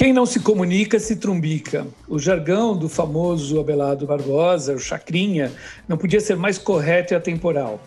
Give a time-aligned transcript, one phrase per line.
[0.00, 1.86] Quem não se comunica se trumbica.
[2.08, 5.52] O jargão do famoso Abelardo Barbosa, o chacrinha,
[5.86, 7.78] não podia ser mais correto e atemporal.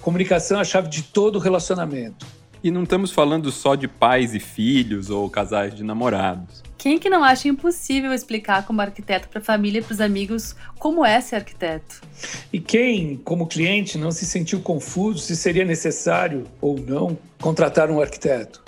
[0.00, 2.26] Comunicação é a chave de todo relacionamento.
[2.60, 6.60] E não estamos falando só de pais e filhos ou casais de namorados.
[6.76, 10.56] Quem que não acha impossível explicar como arquiteto para a família e para os amigos
[10.76, 12.00] como é ser arquiteto?
[12.52, 18.00] E quem, como cliente, não se sentiu confuso se seria necessário ou não contratar um
[18.00, 18.60] arquiteto?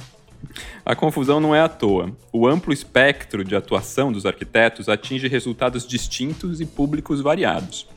[0.85, 2.17] A confusão não é à toa.
[2.33, 7.89] O amplo espectro de atuação dos arquitetos atinge resultados distintos e públicos variados.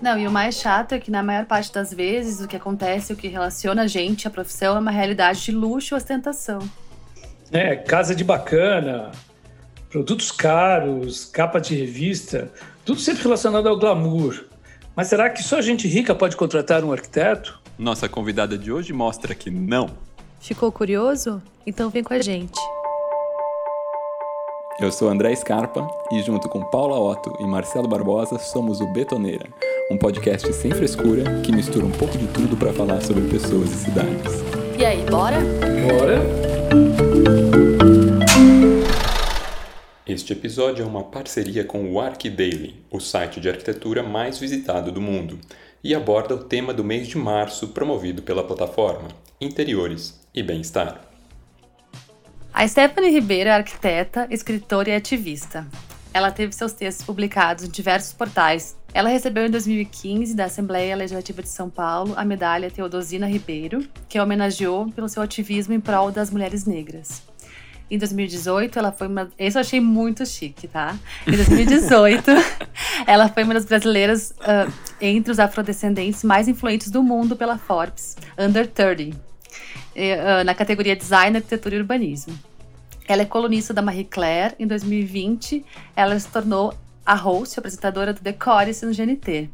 [0.00, 3.12] Não, e o mais chato é que na maior parte das vezes o que acontece,
[3.12, 6.58] o que relaciona a gente à profissão é uma realidade de luxo e ostentação.
[7.50, 9.12] É, casa de bacana,
[9.88, 12.50] produtos caros, capa de revista,
[12.84, 14.44] tudo sempre relacionado ao glamour.
[14.94, 17.60] Mas será que só gente rica pode contratar um arquiteto?
[17.78, 20.05] Nossa convidada de hoje mostra que não.
[20.46, 21.42] Ficou curioso?
[21.66, 22.60] Então vem com a gente.
[24.78, 29.48] Eu sou André Scarpa e junto com Paula Otto e Marcelo Barbosa somos o Betoneira,
[29.90, 33.86] um podcast sem frescura que mistura um pouco de tudo para falar sobre pessoas e
[33.86, 34.34] cidades.
[34.78, 35.38] E aí, bora?
[35.88, 36.22] Bora!
[40.06, 45.00] Este episódio é uma parceria com o ArcDaily, o site de arquitetura mais visitado do
[45.00, 45.40] mundo,
[45.82, 49.08] e aborda o tema do mês de março promovido pela plataforma,
[49.40, 50.98] Interiores e Bem-Estar.
[52.52, 55.66] A Stephanie Ribeiro é arquiteta, escritora e ativista.
[56.14, 58.74] Ela teve seus textos publicados em diversos portais.
[58.94, 64.16] Ela recebeu em 2015 da Assembleia Legislativa de São Paulo a medalha Teodosina Ribeiro, que
[64.16, 67.22] a homenageou pelo seu ativismo em prol das mulheres negras.
[67.90, 69.30] Em 2018, ela foi uma.
[69.38, 70.96] Isso eu achei muito chique, tá?
[71.24, 72.30] Em 2018,
[73.06, 78.16] ela foi uma das brasileiras uh, entre os afrodescendentes mais influentes do mundo pela Forbes,
[78.36, 79.25] Under 30, uh,
[80.44, 82.38] na categoria Design, Arquitetura e Urbanismo.
[83.08, 84.54] Ela é colunista da Marie Claire.
[84.58, 89.48] Em 2020, ela se tornou a host, apresentadora do Decore no GNT.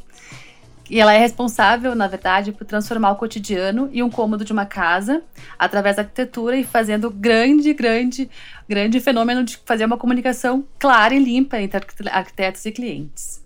[0.91, 4.66] E ela é responsável, na verdade, por transformar o cotidiano e um cômodo de uma
[4.66, 5.22] casa
[5.59, 8.28] através da arquitetura e fazendo grande, grande,
[8.69, 11.81] grande fenômeno de fazer uma comunicação clara e limpa entre
[12.11, 13.43] arquitetos e clientes.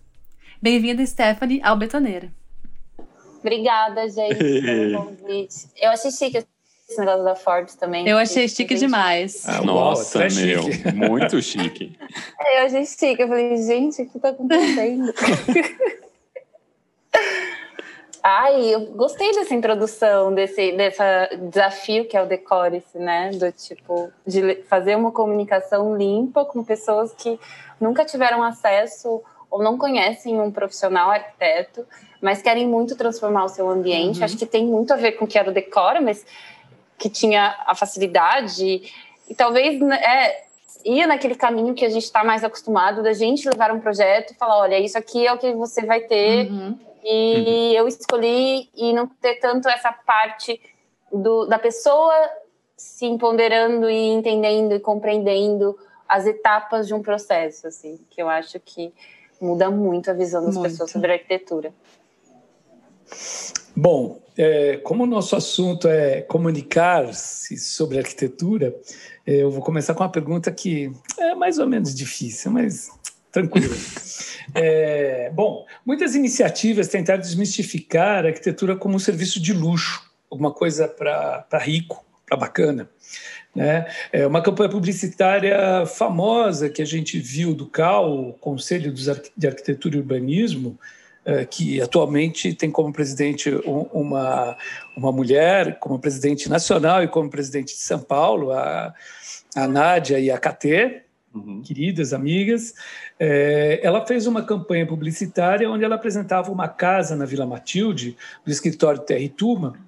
[0.61, 2.33] Bem-vinda, Stephanie, ao Betoneira.
[3.39, 5.69] Obrigada, gente, pelo convite.
[5.81, 6.45] Eu achei chique
[6.89, 8.09] esse negócio da Forbes também.
[8.09, 8.87] Eu achei chique gente...
[8.87, 9.49] demais.
[9.49, 10.93] Ah, Nossa, Uau, meu, chique.
[10.95, 11.99] muito chique.
[12.41, 13.21] É, eu achei chique.
[13.21, 15.13] Eu falei, gente, o que tá acontecendo?
[18.29, 23.31] Ai, eu gostei dessa introdução, desse dessa desafio que é o decore, né?
[23.31, 27.39] Do tipo, de fazer uma comunicação limpa com pessoas que
[27.81, 31.87] nunca tiveram acesso ou não conhecem um profissional arquiteto,
[32.21, 34.19] mas querem muito transformar o seu ambiente.
[34.19, 34.25] Uhum.
[34.25, 36.27] Acho que tem muito a ver com o que era o decoro, mas
[36.99, 38.93] que tinha a facilidade
[39.29, 40.45] e talvez né, é,
[40.85, 44.37] ia naquele caminho que a gente está mais acostumado da gente levar um projeto e
[44.37, 46.79] falar, olha, isso aqui é o que você vai ter uhum.
[47.05, 47.73] e uhum.
[47.73, 50.61] eu escolhi e não ter tanto essa parte
[51.13, 52.15] do, da pessoa
[52.77, 55.77] se empoderando e entendendo e compreendendo
[56.09, 58.93] as etapas de um processo, assim, que eu acho que
[59.41, 60.71] muda muito a visão das muito.
[60.71, 61.73] pessoas sobre a arquitetura.
[63.77, 68.75] Bom, é, como o nosso assunto é comunicar-se sobre arquitetura,
[69.27, 72.91] é, eu vou começar com uma pergunta que é mais ou menos difícil, mas
[73.31, 73.75] tranquilo.
[74.55, 80.87] É, bom, muitas iniciativas tentaram desmistificar a arquitetura como um serviço de luxo, alguma coisa
[80.87, 82.89] para rico, para bacana.
[83.53, 83.87] Né?
[84.13, 88.95] É uma campanha publicitária famosa que a gente viu do CAL, o Conselho
[89.37, 90.79] de Arquitetura e Urbanismo,
[91.49, 93.51] que atualmente tem como presidente
[93.93, 94.57] uma,
[94.97, 98.95] uma mulher, como presidente nacional e como presidente de São Paulo, a,
[99.55, 101.03] a Nádia e a Catê,
[101.35, 101.63] uhum.
[101.63, 102.75] queridas amigas.
[103.19, 108.51] É, ela fez uma campanha publicitária onde ela apresentava uma casa na Vila Matilde, do
[108.51, 109.79] escritório Terra Tuma,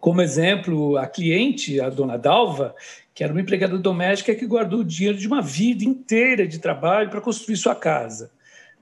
[0.00, 2.74] como exemplo, a cliente, a dona Dalva,
[3.14, 7.10] que era uma empregada doméstica que guardou o dinheiro de uma vida inteira de trabalho
[7.10, 8.30] para construir sua casa.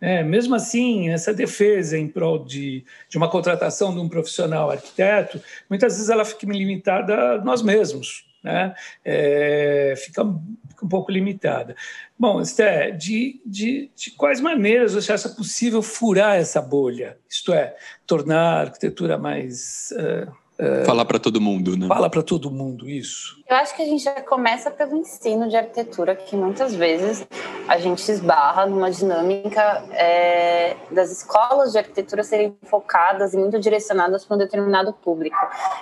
[0.00, 5.40] É, mesmo assim, essa defesa em prol de, de uma contratação de um profissional arquiteto,
[5.70, 8.74] muitas vezes ela fica limitada a nós mesmos, né?
[9.04, 10.22] É, fica,
[10.68, 11.74] fica, um pouco limitada.
[12.18, 17.18] Bom, Esté, de, de, de quais maneiras você acha possível furar essa bolha?
[17.28, 17.74] Isto é,
[18.06, 19.92] tornar a arquitetura mais.
[19.92, 21.86] Uh, é, Falar para todo mundo, né?
[21.86, 23.36] Fala para todo mundo isso.
[23.46, 27.26] Eu acho que a gente já começa pelo ensino de arquitetura, que muitas vezes
[27.68, 34.24] a gente esbarra numa dinâmica é, das escolas de arquitetura serem focadas e muito direcionadas
[34.24, 35.36] para um determinado público.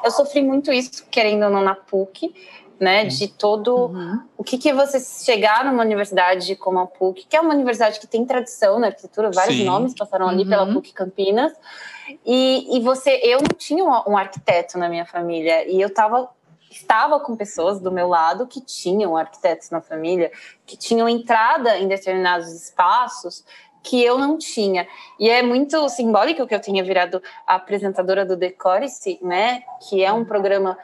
[0.05, 2.35] Eu sofri muito isso, querendo ou não, na PUC,
[2.81, 3.05] né?
[3.05, 4.21] De todo Uhum.
[4.37, 8.07] o que que você chegar numa universidade como a PUC, que é uma universidade que
[8.09, 9.65] tem tradição na arquitetura, vários Sim.
[9.65, 10.49] nomes passaram ali Uhum.
[10.49, 11.53] pela PUC Campinas.
[12.25, 16.29] E, e você, eu não tinha um, um arquiteto na minha família e eu tava
[16.71, 20.33] estava com pessoas do meu lado que tinham arquitetos na família,
[20.67, 23.45] que tinham entrada em determinados espaços
[23.83, 24.89] que eu não tinha.
[25.21, 29.63] E é muito simbólico que eu tenha virado apresentadora do Decore-se, né?
[29.89, 30.77] Que é um programa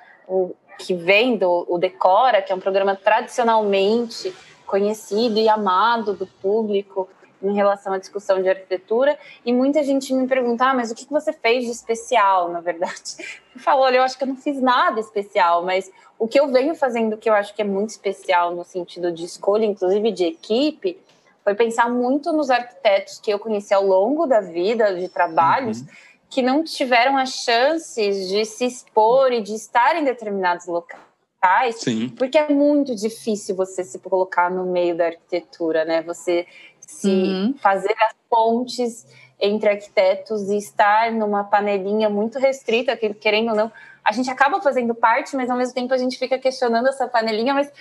[0.78, 4.34] que vem do o Decora, que é um programa tradicionalmente
[4.66, 7.08] conhecido e amado do público
[7.42, 9.18] em relação à discussão de arquitetura.
[9.44, 13.16] E muita gente me pergunta, ah, mas o que você fez de especial, na verdade?
[13.52, 16.46] Eu falo, olha, eu acho que eu não fiz nada especial, mas o que eu
[16.52, 20.24] venho fazendo que eu acho que é muito especial no sentido de escolha, inclusive de
[20.24, 20.96] equipe,
[21.42, 25.82] foi pensar muito nos arquitetos que eu conheci ao longo da vida, de trabalhos,
[26.28, 32.08] que não tiveram as chances de se expor e de estar em determinados locais, Sim.
[32.10, 36.02] porque é muito difícil você se colocar no meio da arquitetura, né?
[36.02, 36.46] Você
[36.90, 37.54] se Uhum.
[37.60, 39.06] fazer as pontes
[39.38, 43.72] entre arquitetos e estar numa panelinha muito restrita, que querendo ou não,
[44.04, 47.54] a gente acaba fazendo parte, mas ao mesmo tempo a gente fica questionando essa panelinha,
[47.54, 47.72] mas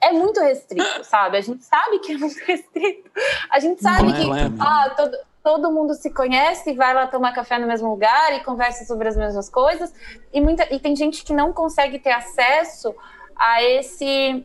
[0.00, 1.38] é muito restrito, sabe?
[1.38, 3.10] A gente sabe que é muito restrito.
[3.50, 7.06] A gente sabe é, que é ah, todo, todo mundo se conhece e vai lá
[7.06, 9.92] tomar café no mesmo lugar e conversa sobre as mesmas coisas.
[10.32, 12.94] E, muita, e tem gente que não consegue ter acesso
[13.36, 14.44] a esse,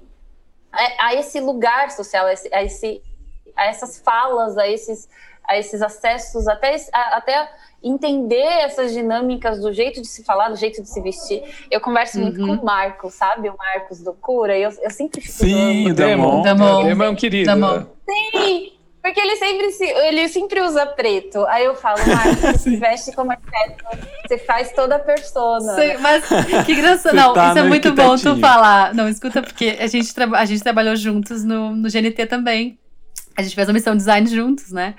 [0.71, 3.01] a, a esse lugar social, a, esse, a, esse,
[3.57, 5.09] a essas falas, a esses,
[5.47, 7.49] a esses acessos, até, a- até
[7.83, 11.43] entender essas dinâmicas do jeito de se falar, do jeito de se vestir.
[11.69, 12.57] Eu converso muito Uhum.
[12.57, 13.49] com o Marcos, sabe?
[13.49, 14.57] O Marcos do Cura.
[14.57, 16.41] E eu, eu sempre fico Sim, o Damon.
[16.41, 16.83] Damon.
[16.89, 17.55] Damon é um querido.
[17.55, 17.85] Né?
[18.09, 21.45] Sim, porque ele sempre, se, ele sempre usa preto.
[21.45, 23.85] Aí eu falo, Marcos, você se veste como arquiteto,
[24.27, 25.75] você faz toda a persona.
[25.75, 26.25] Sei, mas
[26.65, 27.11] que engraçado.
[27.11, 28.93] Você Não, tá isso é muito bom tu falar.
[28.93, 32.77] Não, escuta, porque a gente, a gente trabalhou juntos no, no GNT também.
[33.37, 34.95] A gente fez a missão design juntos, né?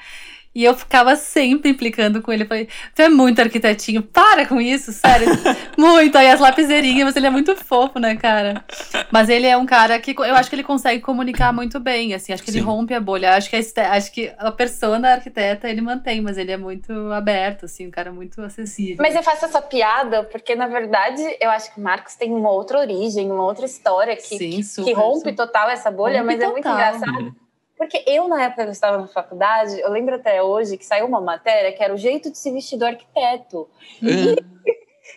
[0.55, 2.43] E eu ficava sempre implicando com ele.
[2.43, 5.29] Eu falei, tu é muito arquitetinho, para com isso, sério.
[5.79, 6.17] muito.
[6.19, 8.65] Aí as lapiseirinhas, mas ele é muito fofo, né, cara?
[9.13, 12.33] Mas ele é um cara que eu acho que ele consegue comunicar muito bem, assim.
[12.33, 12.65] Acho que ele Sim.
[12.65, 13.37] rompe a bolha.
[13.37, 16.93] Acho que a, este- acho que a persona arquiteta ele mantém, mas ele é muito
[17.13, 18.97] aberto, assim, um cara muito acessível.
[18.99, 22.51] Mas eu faço essa piada porque, na verdade, eu acho que o Marcos tem uma
[22.51, 25.35] outra origem, uma outra história que, Sim, que super, rompe super.
[25.37, 26.75] total essa bolha, Rompe mas é muito total.
[26.97, 27.48] engraçado.
[27.79, 31.07] Porque eu, na época que eu estava na faculdade, eu lembro até hoje que saiu
[31.07, 33.69] uma matéria que era o jeito de se vestir do arquiteto.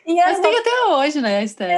[0.06, 1.69] E era Mas uma tem até hoje, né, Esther?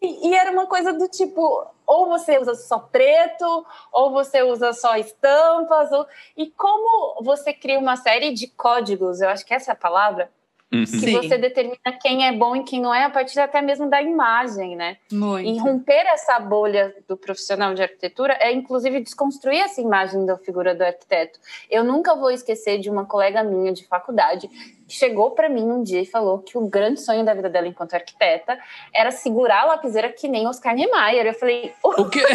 [0.00, 4.96] E era uma coisa do tipo, ou você usa só preto, ou você usa só
[4.96, 6.06] estampas, ou...
[6.36, 10.30] e como você cria uma série de códigos, eu acho que essa é a palavra,
[10.72, 10.84] Uhum.
[10.84, 11.16] que Sim.
[11.16, 14.76] você determina quem é bom e quem não é a partir até mesmo da imagem,
[14.76, 14.98] né?
[15.10, 15.48] Muito.
[15.48, 20.72] E romper essa bolha do profissional de arquitetura é, inclusive, desconstruir essa imagem da figura
[20.72, 21.40] do arquiteto.
[21.68, 24.48] Eu nunca vou esquecer de uma colega minha de faculdade
[24.86, 27.66] que chegou para mim um dia e falou que o grande sonho da vida dela
[27.66, 28.56] enquanto arquiteta
[28.94, 31.26] era segurar a lapiseira que nem Oscar Niemeyer.
[31.26, 32.20] Eu falei, O quê?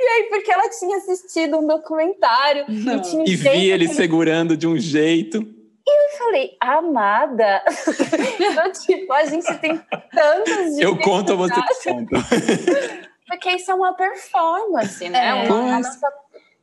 [0.00, 2.96] e aí, porque ela tinha assistido um documentário Não.
[2.96, 5.56] e tinha e vi ele que segurando de um jeito.
[5.90, 7.62] Eu falei, amada,
[8.40, 9.78] então, tipo, a gente tem
[10.12, 11.54] tantas Eu conto, você
[11.84, 12.16] conta.
[13.26, 15.46] Porque isso é uma performance, né?
[15.46, 15.50] É.
[15.50, 16.12] Uma- a, nossa,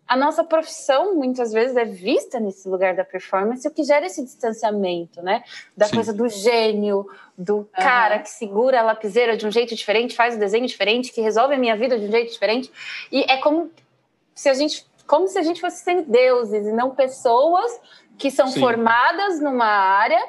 [0.07, 4.23] a nossa profissão, muitas vezes, é vista nesse lugar da performance, o que gera esse
[4.23, 5.43] distanciamento, né?
[5.77, 5.95] Da Sim.
[5.95, 10.39] coisa do gênio, do cara que segura a lapiseira de um jeito diferente, faz o
[10.39, 12.71] desenho diferente, que resolve a minha vida de um jeito diferente.
[13.11, 13.71] E é como
[14.33, 17.71] se a gente, como se a gente fosse semideuses e não pessoas
[18.17, 18.59] que são Sim.
[18.59, 20.21] formadas numa área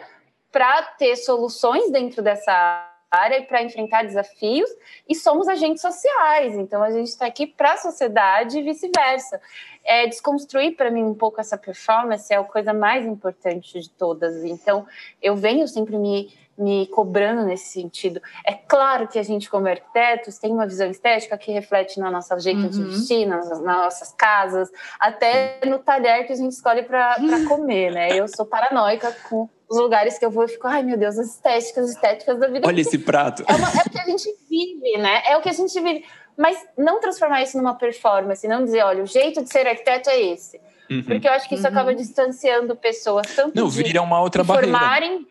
[0.50, 4.68] para ter soluções dentro dessa área e para enfrentar desafios
[5.08, 9.40] e somos agentes sociais, então a gente está aqui para a sociedade e vice-versa.
[9.84, 14.44] É, desconstruir para mim um pouco essa performance é a coisa mais importante de todas.
[14.44, 14.86] Então
[15.22, 18.20] eu venho sempre me, me cobrando nesse sentido.
[18.44, 22.38] É claro que a gente, como arquitetos, tem uma visão estética que reflete no nosso
[22.40, 22.86] jeito de Uhum.
[22.88, 27.16] vestir, nas, nas nossas casas, até no talher que a gente escolhe para
[27.48, 28.08] comer, né?
[28.18, 31.26] Eu sou paranoica com os lugares que eu vou e fico, ai meu Deus, as
[31.34, 33.44] estéticas, estéticas da vida Olha esse prato.
[33.46, 35.22] é, uma- é o que a gente vive, né?
[35.26, 36.04] É o que a gente vive.
[36.38, 40.20] Mas não transformar isso numa performance, não dizer, olha, o jeito de ser arquiteto é
[40.20, 40.60] esse.
[40.90, 41.02] Uhum.
[41.02, 41.70] Porque eu acho que isso Uhum.
[41.72, 44.68] acaba distanciando pessoas, tanto Não, de vira uma outra barreira.
[44.78, 45.26] formarem,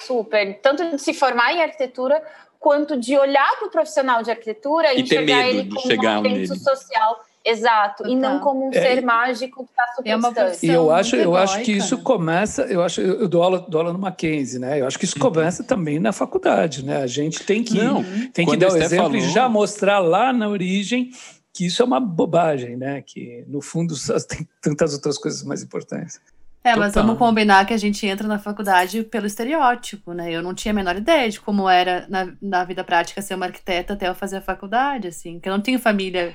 [0.00, 2.22] super, tanto de se formar em arquitetura,
[2.60, 5.86] quanto de olhar para o profissional de arquitetura e, E ter medo ele de como
[5.86, 6.46] chegar um nele.
[6.58, 7.24] social.
[7.44, 8.40] Exato, e não Total.
[8.40, 11.62] como um É, ser e- mágico que está super É E eu acho, eu acho
[11.62, 12.02] que isso né?
[12.02, 14.80] começa, eu acho, eu dou aula, dou aula no Mackenzie, né?
[14.80, 17.00] Eu acho que isso começa também na faculdade, né?
[17.00, 20.30] A gente tem que, Não, tem que dar o exemplo e falou- já mostrar lá
[20.32, 21.10] na origem
[21.54, 23.02] que isso é uma bobagem, né?
[23.06, 23.94] Que no fundo
[24.28, 26.20] tem tantas outras coisas mais importantes.
[26.64, 27.04] É, mas Total.
[27.06, 30.30] vamos combinar que a gente entra na faculdade pelo estereótipo, né?
[30.32, 33.46] Eu não tinha a menor ideia de como era na, na vida prática ser uma
[33.46, 36.34] arquiteta até eu fazer a faculdade, assim, que eu não tenho família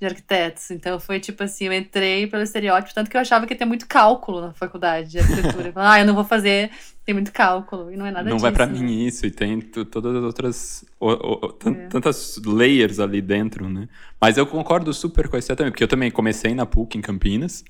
[0.00, 3.52] de arquitetos, então foi tipo assim, eu entrei pelo estereótipo, tanto que eu achava que
[3.54, 5.72] ia ter muito cálculo na faculdade de arquitetura.
[5.74, 6.70] Ah, eu não vou fazer,
[7.04, 8.42] tem muito cálculo, e não é nada não disso.
[8.42, 8.78] vai pra né?
[8.78, 10.84] mim isso, e tem todas as outras.
[11.00, 11.10] o-
[11.46, 11.88] o- É.
[11.88, 13.88] Tantas layers ali dentro, né?
[14.20, 17.00] Mas eu concordo super com a Esté também, porque eu também comecei na PUC em
[17.00, 17.64] Campinas,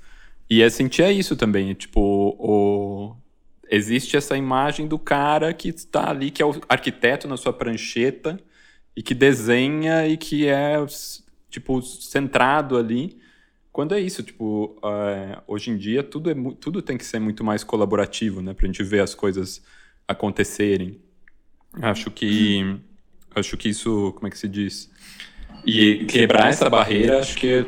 [0.49, 1.75] e eu sentia isso também.
[1.75, 2.01] Tipo,
[2.39, 3.17] o...
[3.71, 8.41] existe essa imagem do cara que está ali, que é o arquiteto na sua prancheta,
[8.97, 10.75] e que desenha e que é,
[11.49, 13.17] tipo, centrado ali.
[13.71, 17.45] Quando é isso, tipo, é, hoje em dia tudo, é, tudo tem que ser muito
[17.45, 18.53] mais colaborativo, né?
[18.55, 19.63] Pra gente ver as coisas
[20.09, 20.99] acontecerem.
[21.75, 22.77] Acho que,
[23.37, 24.91] acho que isso, como é que se diz?
[25.65, 27.65] E quebrar essa barreira, acho que,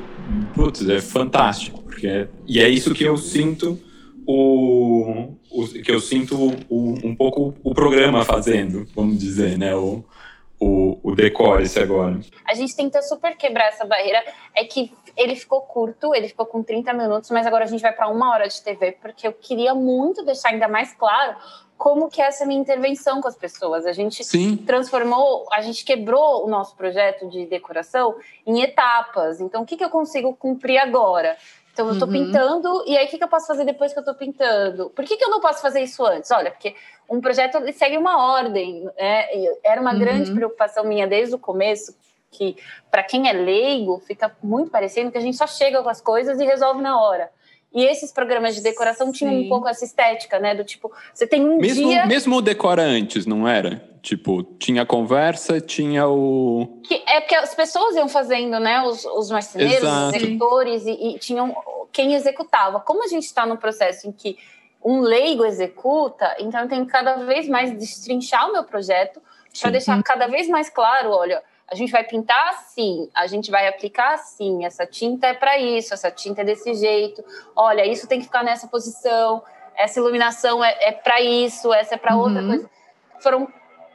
[0.54, 1.79] putz, é fantástico.
[1.90, 3.78] Porque, e é isso que eu sinto
[4.26, 6.36] o, o que eu sinto
[6.68, 9.74] o- um pouco o programa fazendo, vamos dizer, né?
[9.74, 10.04] O,
[10.58, 12.20] o, o Decore-se agora.
[12.46, 14.22] A gente tenta super quebrar essa barreira.
[14.54, 17.92] É que ele ficou curto, ele ficou com 30 minutos, mas agora a gente vai
[17.92, 21.34] para uma hora de TV, porque eu queria muito deixar ainda mais claro
[21.76, 23.86] como que é essa minha intervenção com as pessoas.
[23.86, 24.58] A gente Sim.
[24.58, 28.16] transformou, a gente quebrou o nosso projeto de decoração
[28.46, 29.40] em etapas.
[29.40, 31.38] Então, o que, que eu consigo cumprir agora?
[31.80, 32.12] Então, eu estou Uhum.
[32.12, 34.90] pintando, e aí o que, que eu posso fazer depois que eu estou pintando?
[34.90, 36.30] Por que, que eu não posso fazer isso antes?
[36.30, 36.74] Olha, porque
[37.08, 38.84] um projeto segue uma ordem.
[38.98, 39.26] Né?
[39.64, 39.98] Era uma Uhum.
[39.98, 41.96] grande preocupação minha desde o começo,
[42.30, 42.56] que
[42.90, 46.38] para quem é leigo, fica muito parecendo que a gente só chega com as coisas
[46.38, 47.30] e resolve na hora.
[47.72, 49.48] E esses programas de decoração tinham um Sim.
[49.48, 50.54] pouco essa estética, né?
[50.54, 52.04] Do tipo, você tem um Mesmo, dia.
[52.06, 53.88] mesmo o Decora antes, não era?
[54.02, 56.80] Tipo, tinha conversa, tinha o.
[56.82, 58.82] Que é porque as pessoas iam fazendo, né?
[58.82, 60.16] Os, os marceneiros, os Exato.
[60.16, 61.54] executores, e, e tinham
[61.92, 62.80] quem executava.
[62.80, 64.36] Como a gente está no processo em que
[64.82, 69.20] um leigo executa, então eu tenho que cada vez mais destrinchar o meu projeto
[69.60, 73.68] para deixar cada vez mais claro: olha, a gente vai pintar assim, a gente vai
[73.68, 77.24] aplicar assim, essa tinta é para isso, essa tinta é desse jeito,
[77.54, 79.42] olha, isso tem que ficar nessa posição,
[79.76, 82.48] essa iluminação é, é para isso, essa é para outra Uhum.
[82.48, 82.70] coisa.
[83.20, 83.48] Foram.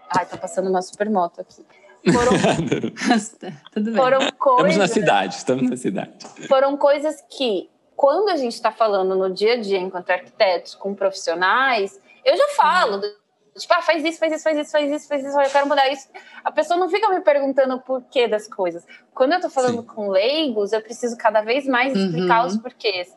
[0.10, 1.66] Ai, tá passando uma supermoto aqui.
[2.14, 2.32] Foram
[3.74, 3.96] Tudo bem.
[3.96, 6.14] foram coisas, Estamos na cidade, estamos na cidade.
[6.48, 10.94] foram coisas que, quando a gente está falando no dia a dia enquanto arquitetos com
[10.94, 13.25] profissionais, eu já falo, do-
[13.62, 15.90] tipo, ah, faz isso, faz isso, faz isso, faz isso, faz isso, eu quero mudar
[15.90, 16.08] isso.
[16.44, 18.84] A pessoa não fica me perguntando o porquê das coisas.
[19.14, 19.88] Quando eu estou falando Sim.
[19.88, 22.48] com leigos, eu preciso cada vez mais explicar Uhum.
[22.48, 23.08] os porquês.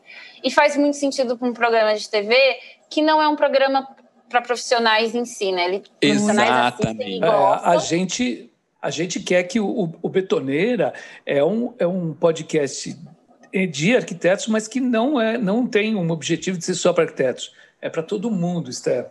[0.43, 2.35] E faz muito sentido para um programa de TV
[2.89, 3.87] que não é um programa
[4.29, 5.65] para profissionais em si, né?
[5.65, 7.23] Ele, e Exatamente.
[7.23, 8.45] É, a gente
[8.81, 10.93] a gente quer que o, o Betoneira
[11.25, 12.95] é um, é um podcast
[13.71, 17.53] de arquitetos, mas que não é não tem um objetivo de ser só para arquitetos.
[17.81, 19.07] É para todo mundo, Esther.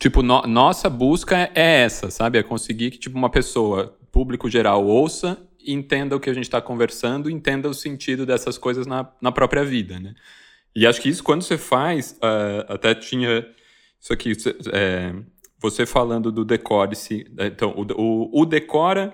[0.00, 2.38] Tipo, no- nossa busca é essa, sabe?
[2.38, 6.58] É conseguir que tipo, uma pessoa, público geral, ouça entenda o que a gente está
[6.58, 10.14] conversando, entenda o sentido dessas coisas na, na própria vida, né?
[10.74, 13.46] E acho que isso, quando você faz, ah, até tinha
[14.00, 14.32] isso aqui,
[14.72, 15.14] é,
[15.58, 19.12] você falando do Decore-se, é, então, o, o, o Decora,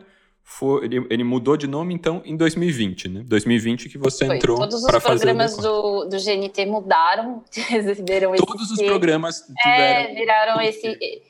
[0.48, 3.22] foi, ele, ele mudou de nome, então, em 2020, né?
[3.26, 4.36] 2020 que você Foi.
[4.36, 5.68] entrou Todos os para fazer o programas Decora.
[5.72, 10.14] do, do GNT mudaram, receberam esse Todos os programas É, tiveram...
[10.14, 11.22] viraram esse.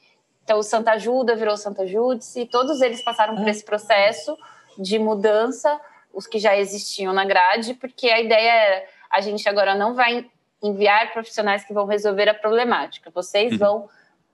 [0.45, 4.37] Então, o Santa Ajuda virou Santa Júdice, todos eles passaram por esse processo
[4.79, 5.81] de mudança,
[6.13, 10.27] os que já existiam na grade, porque a ideia era: a gente agora não vai
[10.63, 13.59] enviar profissionais que vão resolver a problemática, vocês Uhum.
[13.59, 13.89] vão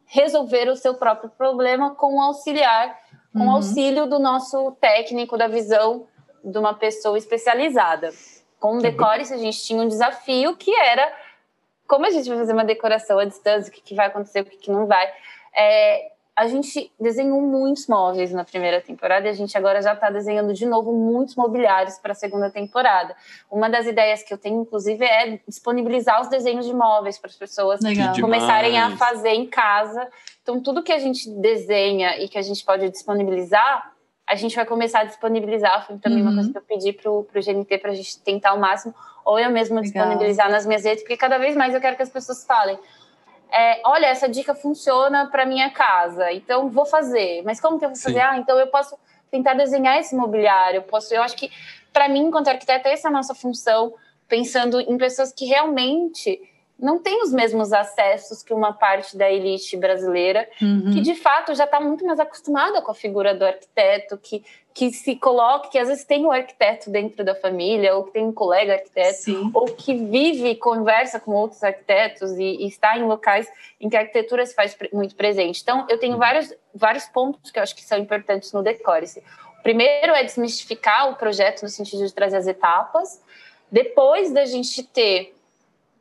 [0.06, 2.98] resolver o seu próprio problema com o auxiliar,
[3.32, 3.50] com o Uhum.
[3.52, 6.06] auxílio do nosso técnico, da visão
[6.44, 8.10] de uma pessoa especializada.
[8.58, 11.12] Com o Decore, a gente tinha um desafio que era
[11.92, 14.44] como a gente vai fazer uma decoração à distância, o que, que vai acontecer, o
[14.46, 15.06] que, que não vai.
[15.54, 20.08] É, a gente desenhou muitos móveis na primeira temporada e a gente agora já está
[20.08, 23.14] desenhando de novo muitos mobiliários para a segunda temporada.
[23.50, 27.36] Uma das ideias que eu tenho, inclusive, é disponibilizar os desenhos de móveis para as
[27.36, 28.14] pessoas Legal.
[28.18, 30.08] Começarem a fazer em casa.
[30.42, 33.92] Então, tudo que a gente desenha e que a gente pode disponibilizar,
[34.26, 35.86] a gente vai começar a disponibilizar.
[35.86, 36.36] Foi também uma Uhum.
[36.36, 38.94] coisa que eu pedi para o GNT para a gente tentar ao máximo,
[39.24, 39.82] ou eu mesma Legal.
[40.06, 42.78] disponibilizar nas minhas redes, porque cada vez mais eu quero que as pessoas falem.
[43.54, 47.42] é, olha, essa dica funciona para minha casa, então vou fazer.
[47.44, 48.04] Mas como que eu vou Sim.
[48.04, 48.20] fazer?
[48.20, 48.96] Ah, então eu posso
[49.30, 50.78] tentar desenhar esse mobiliário.
[50.78, 51.50] Eu, posso, eu acho que,
[51.92, 53.92] para mim, enquanto arquiteta, essa é a nossa função,
[54.26, 56.40] pensando em pessoas que realmente
[56.82, 60.90] não têm os mesmos acessos que uma parte da elite brasileira, uhum.
[60.92, 64.90] que de fato já está muito mais acostumada com a figura do arquiteto, que, que
[64.90, 68.32] se coloca, que às vezes tem um arquiteto dentro da família, ou que tem um
[68.32, 69.50] colega arquiteto, Sim.
[69.54, 73.48] ou que vive, conversa com outros arquitetos e, e, está em locais
[73.80, 75.62] em que a arquitetura se faz muito presente.
[75.62, 76.18] Então, eu tenho uhum.
[76.18, 79.20] vários, vários pontos que eu acho que são importantes no Decore-se.
[79.60, 83.22] O primeiro é desmistificar o projeto no sentido de trazer as etapas.
[83.70, 85.32] Depois da gente ter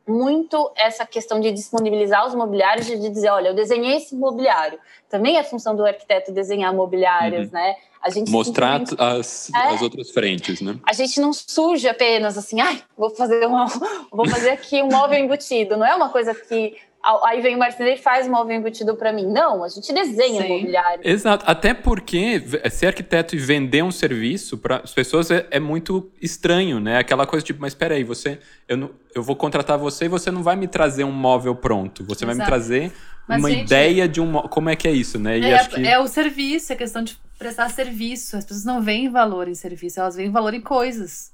[0.08, 4.79] muito essa questão de disponibilizar os mobiliários e de dizer, olha, eu desenhei esse mobiliário.
[5.10, 7.53] Também é função do arquiteto desenhar mobiliários, uhum.
[7.53, 7.75] né?
[8.01, 10.79] A gente mostrar as, é, as outras frentes, né?
[10.88, 13.65] A gente não surge apenas assim, ai, vou fazer uma,
[14.12, 15.77] vou fazer aqui um móvel embutido.
[15.77, 16.75] Não é uma coisa que
[17.24, 19.25] Aí vem o marceneiro e faz um móvel embutido para mim.
[19.25, 20.48] Não, a gente desenha Sim.
[20.48, 21.01] mobiliário.
[21.03, 21.43] Exato.
[21.48, 26.79] Até porque ser arquiteto e vender um serviço para as pessoas é, é, muito estranho,
[26.79, 27.00] né?
[27.00, 30.29] Aquela coisa tipo, mas espera aí, você, eu, não, eu vou contratar você e você
[30.29, 32.03] não vai me trazer um móvel pronto.
[32.03, 32.25] Você Exato.
[32.25, 32.91] vai me trazer
[33.27, 35.39] mas, uma gente, ideia de um como é que é isso, né?
[35.39, 35.88] É, que...
[35.88, 38.38] é, o serviço, é questão de prestar serviço.
[38.38, 41.31] As pessoas não veem valor em serviço, elas veem valor em coisas.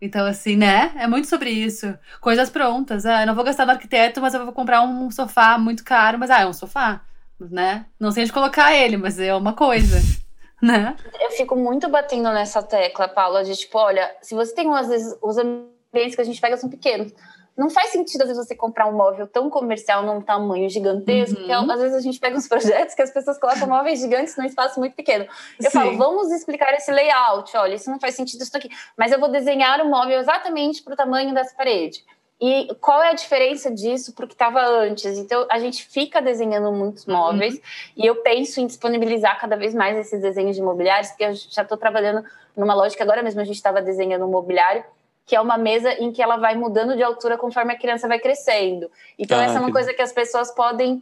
[0.00, 0.92] Então, assim, né?
[0.96, 1.96] É muito sobre isso.
[2.20, 3.04] Coisas prontas.
[3.04, 6.18] Ah, eu não vou gastar no arquiteto, mas eu vou comprar um sofá muito caro.
[6.18, 7.02] Mas, ah, é um sofá,
[7.38, 7.84] né?
[7.98, 9.98] Não sei onde colocar ele, mas é uma coisa,
[10.62, 10.96] né?
[11.20, 15.16] Eu fico muito batendo nessa tecla, Paula, de tipo, olha, se você tem, às vezes,
[15.22, 17.12] os ambientes que a gente pega são pequenos
[17.56, 21.46] não faz sentido, às vezes, você comprar um móvel tão comercial num tamanho gigantesco, uhum.
[21.46, 24.44] que às vezes a gente pega uns projetos que as pessoas colocam móveis gigantes num
[24.44, 25.26] espaço muito pequeno.
[25.58, 25.78] Eu Sim.
[25.78, 29.30] falo, vamos explicar esse layout, olha, isso não faz sentido isso aqui, mas eu vou
[29.30, 32.04] desenhar o móvel exatamente para o tamanho dessa parede.
[32.40, 35.18] E qual é a diferença disso para o que estava antes?
[35.18, 37.14] Então, a gente fica desenhando muitos uhum.
[37.14, 37.60] móveis uhum.
[37.98, 41.62] e eu penso em disponibilizar cada vez mais esses desenhos de mobiliários, porque eu já
[41.62, 42.24] estou trabalhando
[42.56, 44.82] numa lógica, agora mesmo a gente estava desenhando um mobiliário
[45.30, 48.18] que é uma mesa em que ela vai mudando de altura conforme a criança vai
[48.18, 48.90] crescendo.
[49.16, 51.00] Então, ah, essa é uma coisa que as pessoas podem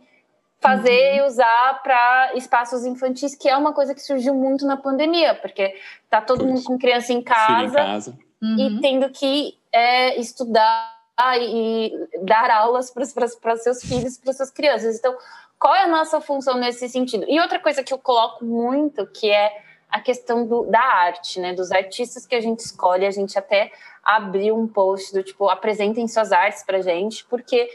[0.60, 1.16] fazer uhum.
[1.16, 5.74] e usar para espaços infantis, que é uma coisa que surgiu muito na pandemia, porque
[6.10, 8.18] tá todo mundo com criança em casa, em casa.
[8.42, 8.56] Uhum.
[8.58, 10.94] e tendo que é, estudar
[11.40, 14.98] e dar aulas para seus filhos, para suas crianças.
[14.98, 15.16] Então,
[15.58, 17.24] qual é a nossa função nesse sentido?
[17.26, 21.54] E outra coisa que eu coloco muito, que é a questão do, da arte, né?
[21.54, 23.72] Dos artistas que a gente escolhe, a gente até
[24.04, 27.68] abriu um post do tipo, apresentem suas artes pra gente, porque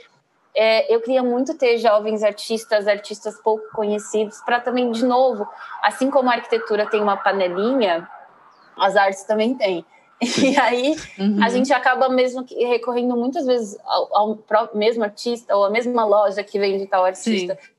[0.56, 5.48] é, eu queria muito ter jovens artistas, artistas pouco conhecidos, para também, de novo,
[5.82, 8.08] assim como a arquitetura tem uma panelinha,
[8.78, 9.86] as artes também têm.
[10.42, 11.44] E aí uhum.
[11.44, 16.42] a gente acaba mesmo recorrendo muitas vezes ao, ao, mesmo artista ou à mesma loja
[16.44, 17.58] que vende tal artista.
[17.62, 17.70] Sim.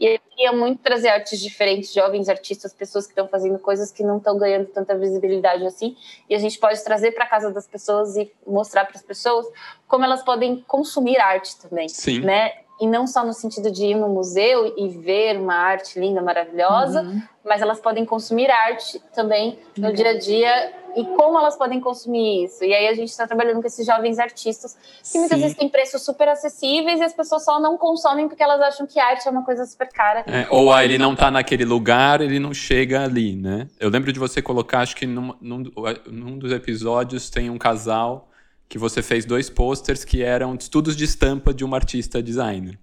[0.00, 4.02] E eu queria muito trazer artes diferentes, jovens artistas, pessoas que estão fazendo coisas que
[4.02, 5.94] não estão ganhando tanta visibilidade assim.
[6.28, 9.46] E a gente pode trazer para casa das pessoas e mostrar para as pessoas
[9.86, 12.20] como elas podem consumir arte também, Sim.
[12.20, 12.54] né?
[12.80, 17.02] E não só no sentido de ir no museu e ver uma arte linda, maravilhosa,
[17.02, 17.22] uhum.
[17.44, 19.94] mas elas podem consumir arte também no uhum.
[19.94, 22.64] dia a dia e como elas podem consumir isso.
[22.64, 24.76] E aí a gente está trabalhando com esses jovens artistas
[25.10, 25.42] que muitas Sim.
[25.42, 28.98] vezes têm preços super acessíveis e as pessoas só não consomem porque elas acham que
[28.98, 30.24] arte é uma coisa super cara.
[30.26, 33.68] É, ou ah, ele não está naquele lugar, ele não chega ali, né?
[33.78, 35.64] Eu lembro de você colocar, acho que num, num,
[36.06, 38.29] num dos episódios tem um casal
[38.70, 42.78] que você fez dois posters que eram estudos de estampa de uma artista designer.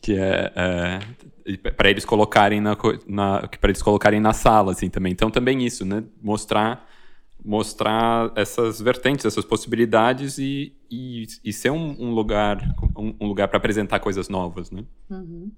[0.00, 0.52] Que é,
[1.54, 5.12] é para eles colocarem na, na para eles colocarem na sala assim também.
[5.12, 6.02] Então também isso né?
[6.20, 6.84] Mostrar
[7.44, 12.60] mostrar essas vertentes essas possibilidades e, e, e ser um, um lugar
[12.96, 14.84] um, um lugar para apresentar coisas novas né?
[15.08, 15.52] Uhum.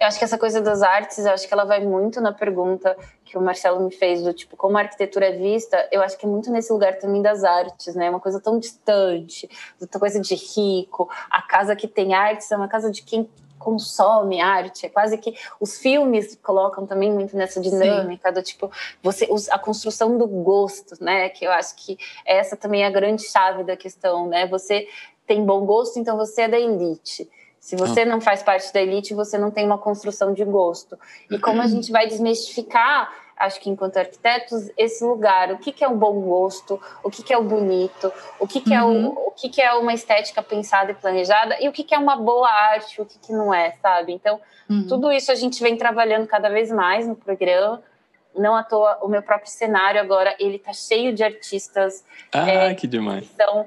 [0.00, 2.96] Eu acho que essa coisa das artes, eu acho que ela vai muito na pergunta
[3.24, 5.88] que o Marcelo me fez do tipo como a arquitetura é vista.
[5.90, 8.08] Eu acho que é muito nesse lugar também das artes, né?
[8.08, 9.48] Uma coisa tão distante,
[9.80, 11.08] outra coisa de rico.
[11.30, 15.34] A casa que tem artes é uma casa de quem consome arte, é quase que
[15.60, 18.34] os filmes colocam também muito nessa dinâmica Sim.
[18.34, 18.70] do tipo
[19.02, 21.28] você a construção do gosto, né?
[21.28, 24.46] Que eu acho que essa também é a grande chave da questão, né?
[24.46, 24.86] Você
[25.26, 27.28] tem bom gosto, então você é da elite.
[27.60, 28.06] Se você ah.
[28.06, 30.98] não faz parte da elite, você não tem uma construção de gosto.
[31.30, 35.84] E como a gente vai desmistificar acho que enquanto arquitetos, esse lugar, o que, que
[35.84, 39.06] é um bom gosto, o que, que é o bonito, o que, que, uhum.
[39.06, 41.94] é, o, o que, que é uma estética pensada e planejada, e o que, que
[41.94, 44.12] é uma boa arte, o que, que não é, sabe?
[44.12, 44.86] Então, uhum.
[44.88, 47.80] tudo isso a gente vem trabalhando cada vez mais no programa.
[48.36, 52.04] Não à toa, o meu próprio cenário agora, ele tá cheio de artistas.
[52.32, 53.26] Ah, é, que demais.
[53.26, 53.66] Que são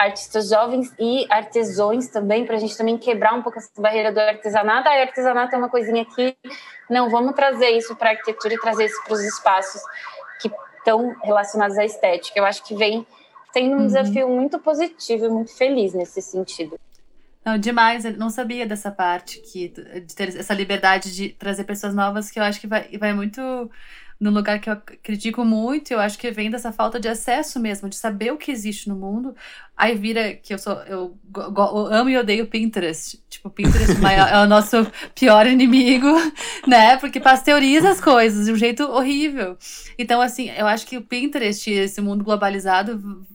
[0.00, 4.18] artistas jovens e artesões também, para a gente também quebrar um pouco essa barreira do
[4.18, 4.88] artesanato.
[4.88, 6.34] Ah, artesanato é uma coisinha que,
[6.88, 9.82] não, vamos trazer isso para a arquitetura e trazer isso para os espaços.
[10.40, 12.38] que estão relacionadas à estética.
[12.38, 13.06] Eu acho que vem
[13.52, 13.86] sendo um uhum.
[13.86, 16.80] desafio muito positivo e muito feliz nesse sentido.
[17.44, 18.04] Não, demais.
[18.04, 22.38] Eu não sabia dessa parte que de ter essa liberdade de trazer pessoas novas que
[22.38, 23.70] eu acho que vai, vai muito
[24.20, 27.88] num lugar que eu critico muito, eu acho que vem dessa falta de acesso mesmo,
[27.88, 29.34] de saber o que existe no mundo.
[29.74, 33.18] Aí vira que eu sou eu, eu amo e odeio Pinterest.
[33.30, 34.86] Tipo, Pinterest é o nosso
[35.18, 36.06] pior inimigo,
[36.68, 36.98] né?
[36.98, 39.56] Porque pasteuriza as coisas de um jeito horrível.
[39.98, 43.26] Então, assim, eu acho que o Pinterest, esse mundo globalizado,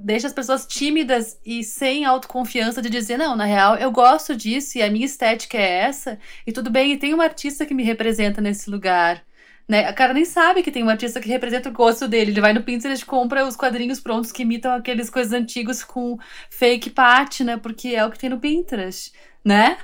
[0.00, 4.78] deixa as pessoas tímidas e sem autoconfiança de dizer, não, na real, eu gosto disso
[4.78, 7.82] e a minha estética é essa, e tudo bem, e tem uma artista que me
[7.82, 9.22] representa nesse lugar.
[9.68, 9.86] Né?
[9.86, 12.32] A cara nem sabe que tem um artista que representa o gosto dele.
[12.32, 16.18] Ele vai no Pinterest compra os quadrinhos prontos que imitam aqueles coisas antigos com
[16.50, 19.12] fake pátina, porque é o que tem no Pinterest,
[19.44, 19.78] né?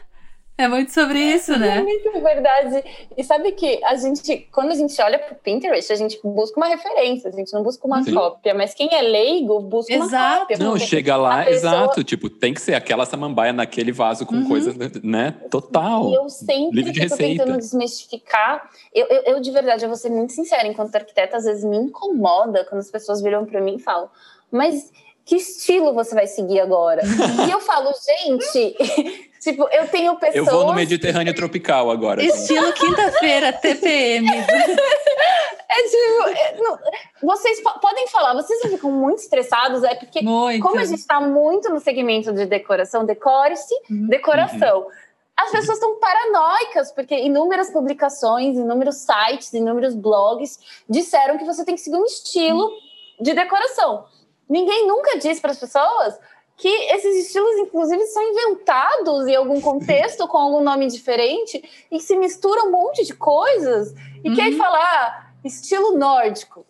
[0.60, 1.78] É muito sobre isso, né?
[1.78, 2.84] É muito verdade.
[3.16, 6.58] E sabe que a gente, quando a gente olha para o Pinterest, a gente busca
[6.58, 8.12] uma referência, a gente não busca uma Sim.
[8.12, 10.14] cópia, mas quem é leigo busca exato.
[10.14, 10.58] uma cópia.
[10.58, 11.56] Não, chega lá, pessoa...
[11.56, 14.48] exato, tipo, tem que ser aquela samambaia naquele vaso com uhum.
[14.48, 15.34] coisas, né?
[15.50, 16.10] Total.
[16.10, 18.68] E eu sempre estou de tentando desmistificar.
[18.92, 21.78] Eu, eu, eu, de verdade, eu vou ser muito sincera, enquanto arquiteta, às vezes me
[21.78, 24.10] incomoda quando as pessoas viram para mim e falam,
[24.50, 24.92] mas
[25.30, 27.02] que estilo você vai seguir agora?
[27.46, 28.76] e eu falo, gente,
[29.40, 30.36] Tipo, eu tenho pessoas.
[30.36, 32.22] Eu vou no Mediterrâneo tropical agora.
[32.22, 34.28] Estilo quinta-feira, TPM.
[34.36, 36.78] é tipo, é, não,
[37.22, 40.60] vocês podem falar, vocês não ficam muito estressados, é porque, muito.
[40.60, 44.08] como a gente está muito no segmento de decoração, decore-se, uhum.
[44.08, 44.80] decoração.
[44.80, 44.90] Uhum.
[45.38, 51.76] As pessoas estão paranoicas, porque inúmeras publicações, inúmeros sites, inúmeros blogs disseram que você tem
[51.76, 52.70] que seguir um estilo
[53.18, 54.04] de decoração.
[54.50, 56.18] Ninguém nunca disse para as pessoas
[56.56, 62.16] que esses estilos, inclusive, são inventados em algum contexto com algum nome diferente e se
[62.16, 63.94] mistura um monte de coisas.
[64.22, 64.34] E uhum.
[64.34, 66.66] quer falar ah, estilo nórdico.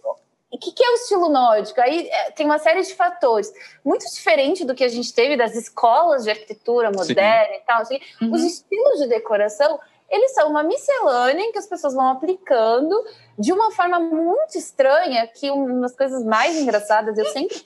[0.52, 1.80] E o que, que, é o estilo nórdico?
[1.80, 3.52] Aí é, tem uma série de fatores.
[3.84, 7.60] Muito diferente do que a gente teve das escolas de arquitetura moderna Sim.
[7.60, 7.82] e tal.
[7.82, 8.32] Assim, uhum.
[8.32, 13.02] Os estilos de decoração, eles são uma miscelânea em que as pessoas vão aplicando
[13.38, 17.62] de uma forma muito estranha, que uma das coisas mais engraçadas, eu sempre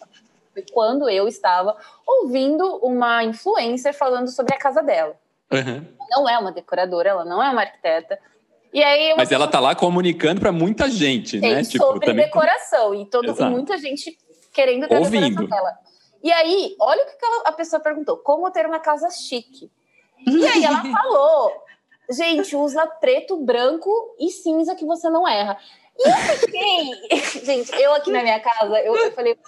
[0.52, 1.76] foi quando eu estava
[2.06, 5.16] ouvindo uma influencer falando sobre a casa dela.
[5.50, 5.86] Uhum.
[6.10, 8.18] Não é uma decoradora, ela não é uma arquiteta.
[8.72, 11.62] E aí Mas ela tá lá comunicando para muita gente, né?
[11.62, 12.26] Tipo, sobre também...
[12.26, 14.18] decoração e todo, muita gente
[14.52, 15.24] querendo ter Ouvindo.
[15.24, 15.78] a decoração dela.
[16.22, 19.70] E aí, olha o que a pessoa perguntou: como ter uma casa chique?
[20.26, 21.52] E aí ela falou:
[22.10, 25.58] gente, usa preto, branco e cinza que você não erra.
[25.98, 29.38] E eu fiquei, gente, eu aqui na minha casa, eu, eu falei,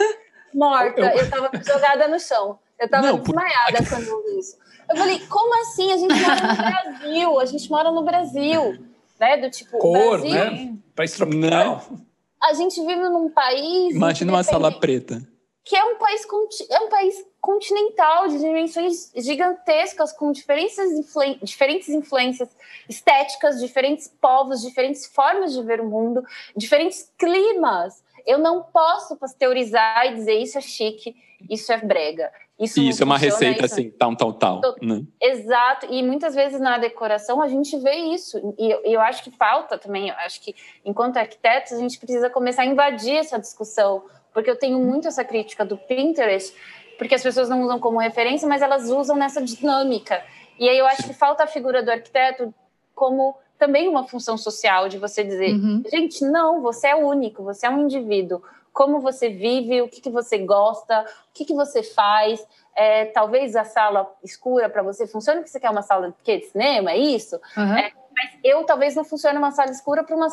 [0.55, 1.01] morta.
[1.01, 2.59] Eu, eu tava jogada no chão.
[2.79, 3.89] Eu tava não, desmaiada por...
[3.89, 4.57] quando eu vi isso.
[4.89, 5.93] Eu falei, como assim?
[5.93, 6.57] A gente mora no
[7.01, 8.87] Brasil, a gente mora no Brasil.
[9.19, 9.37] Né?
[9.39, 10.77] Do tipo, Cor, Brasil, né?
[10.95, 11.83] País tropical.
[12.43, 13.95] A gente vive num país.
[13.95, 15.21] Imagina uma sala preta.
[15.65, 16.23] Que é um país,
[16.71, 21.23] é um país continental, de dimensões gigantescas, com diferentes, influ...
[21.41, 22.49] diferentes influências
[22.89, 26.25] estéticas, diferentes povos, diferentes formas de ver o mundo,
[26.57, 28.05] diferentes climas.
[28.27, 31.15] Eu não posso pasteurizar e dizer isso é chique,
[31.49, 32.33] isso é brega.
[32.59, 33.75] Isso, isso é uma receita isso.
[33.75, 34.61] assim, tal, tal, tal.
[34.83, 35.05] Né?
[35.21, 35.87] Exato.
[35.91, 38.55] E muitas vezes na decoração a gente vê isso.
[38.59, 42.29] E eu, eu acho que falta também, eu acho que enquanto arquitetos a gente precisa
[42.29, 44.05] começar a invadir essa discussão.
[44.33, 46.55] Porque eu tenho muito essa crítica do Pinterest,
[46.99, 50.23] porque as pessoas não usam como referência, mas elas usam nessa dinâmica.
[50.59, 52.53] E aí eu acho que falta a figura do arquiteto
[52.95, 55.83] como também uma função social de você dizer, uhum.
[55.91, 58.43] gente, não, você é único, você é um indivíduo.
[58.73, 62.47] Como você vive, o que, que você gosta, o que, que você faz.
[62.75, 66.47] É, talvez a sala escura para você funcione, porque você quer uma sala de, de
[66.47, 67.41] cinema, é isso?
[67.57, 67.75] Uhum.
[67.75, 70.29] É, mas eu talvez não funcione uma sala escura para uma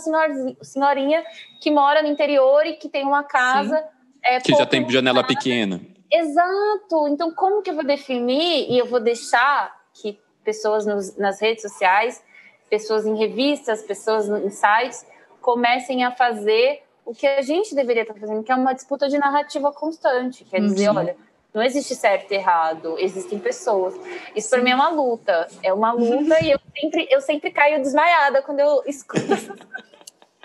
[0.62, 1.23] senhorinha
[1.62, 3.82] que mora no interior e que tem uma casa.
[4.21, 5.80] É, que já tem janela pequena.
[6.13, 7.08] Exato.
[7.08, 11.63] Então, como que eu vou definir e eu vou deixar que pessoas nos, nas redes
[11.63, 12.21] sociais
[12.69, 15.06] pessoas em revistas, pessoas em sites,
[15.39, 19.15] comecem a fazer o que a gente deveria estar fazendo, que é uma disputa de
[19.17, 20.43] narrativa constante.
[20.45, 20.97] Quer dizer, uhum.
[20.97, 21.15] olha,
[21.54, 23.93] não existe certo e errado, existem pessoas.
[24.36, 25.47] Isso para mim é uma luta.
[25.62, 29.21] É uma luta e eu sempre, eu sempre caio desmaiada quando eu escuto.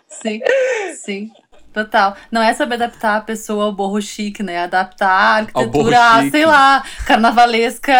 [0.07, 0.40] Sim,
[0.96, 1.33] sim.
[1.72, 2.16] Total.
[2.31, 4.59] Não é saber adaptar a pessoa ao borro chique, né?
[4.59, 7.94] Adaptar a arquitetura, sei lá, carnavalesca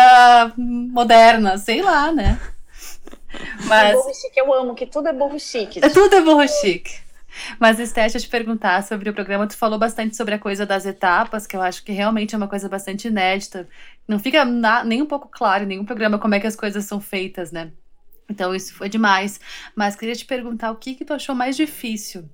[0.57, 2.41] moderna, sei lá, né?
[3.67, 3.95] Mas...
[3.95, 5.85] Burro chique eu amo, que tudo é burro chique.
[5.85, 7.09] É, tudo é burro chique.
[7.59, 9.47] Mas, Esté, deixa eu te perguntar sobre o programa.
[9.47, 12.49] Tu falou bastante sobre a coisa das etapas, que eu acho que realmente é uma
[12.49, 13.69] coisa bastante inédita.
[14.07, 16.85] Não fica na, nem um pouco claro em nenhum programa como é que as coisas
[16.85, 17.71] são feitas, né?
[18.29, 19.41] Então isso foi demais.
[19.75, 22.29] Mas queria te perguntar o que, que tu achou mais difícil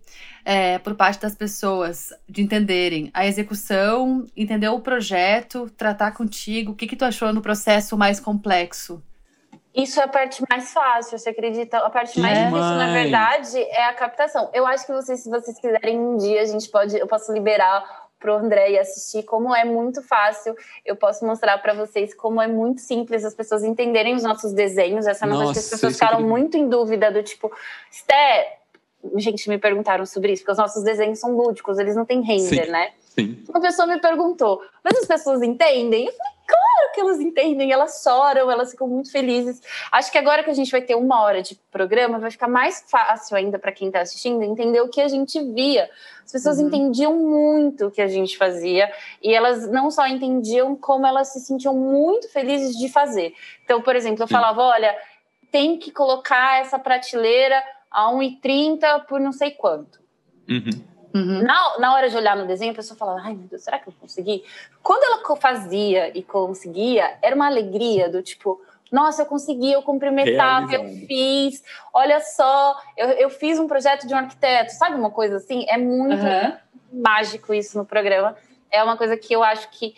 [0.45, 6.73] é, por parte das pessoas de entenderem a execução, entender o projeto, tratar contigo.
[6.73, 9.03] O que, que tu achou no processo mais complexo?
[9.75, 11.79] Isso é a parte mais fácil, você acredita?
[11.79, 12.55] A parte mais Demais.
[12.55, 14.49] difícil, na verdade, é a captação.
[14.55, 18.04] Eu acho que vocês, se vocês quiserem um dia, a gente pode, eu posso liberar
[18.25, 20.57] pro André e assistir como é muito fácil.
[20.83, 25.07] Eu posso mostrar para vocês como é muito simples as pessoas entenderem os nossos desenhos.
[25.07, 26.39] Essa é uma coisa que as Nossa, pessoas é ficaram incrível.
[26.39, 27.53] muito em dúvida do tipo,
[27.93, 28.61] Sté,
[29.17, 32.65] gente me perguntaram sobre isso, porque os nossos desenhos são lúdicos, eles não têm render,
[32.65, 32.71] Sim.
[32.71, 32.93] né?
[33.15, 33.45] Sim.
[33.47, 36.07] Uma pessoa me perguntou, mas as pessoas entendem?
[36.07, 36.34] Eu falei,
[36.95, 39.61] que elas entendem, elas choram, elas ficam muito felizes.
[39.91, 42.85] Acho que agora que a gente vai ter uma hora de programa, vai ficar mais
[42.89, 45.91] fácil ainda para quem está assistindo entender o que a gente via.
[46.25, 46.69] As pessoas Uhum.
[46.69, 48.91] entendiam muito o que a gente fazia
[49.23, 53.35] e elas não só entendiam, como elas se sentiam muito felizes de fazer.
[53.65, 54.97] Então, por exemplo, eu falava, olha,
[55.51, 60.01] tem que colocar essa prateleira a 1,30 por não sei quanto.
[60.49, 60.94] Uhum.
[61.15, 61.45] Uhum.
[61.45, 63.89] Na, na hora de olhar no desenho, a pessoa falava, ai meu Deus, será que
[63.89, 64.45] eu consegui?
[64.83, 70.09] Quando ela fazia e conseguia, era uma alegria do tipo, nossa, eu consegui, eu cumpri
[70.09, 74.97] uma etapa, eu fiz, olha só, eu, eu fiz um projeto de um arquiteto, sabe
[74.97, 75.65] uma coisa assim?
[75.69, 76.59] É muito Aham.
[76.93, 78.37] mágico isso no programa.
[78.71, 79.95] É uma coisa que eu acho que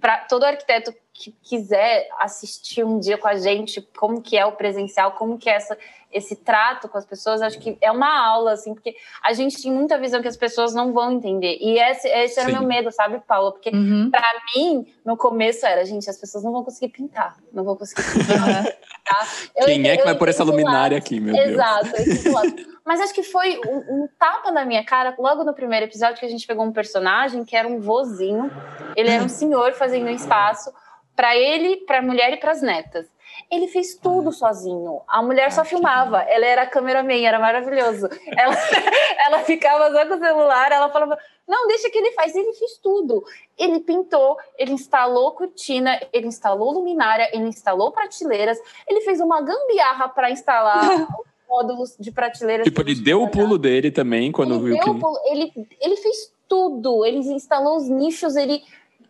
[0.00, 4.52] para todo arquiteto que quiser assistir um dia com a gente, como que é o
[4.52, 5.76] presencial, como que é essa,
[6.12, 9.70] esse trato com as pessoas, acho que é uma aula, assim, porque a gente tem
[9.72, 11.56] muita visão que as pessoas não vão entender.
[11.60, 13.52] E esse, esse era o meu medo, sabe, Paula?
[13.52, 14.10] Porque Uhum.
[14.10, 18.02] para mim, no começo era, gente, as pessoas não vão conseguir pintar, não vão conseguir
[18.12, 18.64] pintar.
[18.64, 19.26] Tá?
[19.56, 21.48] Eu Quem é que eu vai pôr essa luminária lado- aqui, meu Deus?
[21.50, 22.54] Exato, esse é o lado.
[22.84, 26.26] Mas acho que foi um, um tapa na minha cara logo no primeiro episódio que
[26.26, 28.50] a gente pegou um personagem que era um vozinho.
[28.96, 30.72] Ele era um senhor fazendo um espaço
[31.14, 33.06] para ele, para a mulher e para as netas.
[33.50, 35.02] Ele fez tudo sozinho.
[35.06, 36.22] A mulher só filmava.
[36.22, 38.08] Ela era cameraman, era maravilhoso.
[38.26, 38.54] Ela,
[39.26, 42.34] ela ficava só com o celular, ela falava: Não, deixa que ele faz.
[42.34, 43.24] Ele fez tudo.
[43.58, 50.08] Ele pintou, ele instalou cortina, ele instalou luminária, ele instalou prateleiras, ele fez uma gambiarra
[50.08, 50.84] para instalar
[51.48, 52.64] módulos de prateleiras.
[52.64, 54.90] Tipo, ele deu o pulo dele também quando ele viu deu que.
[54.90, 58.62] o pulo, ele, ele fez tudo, ele instalou os nichos, ele.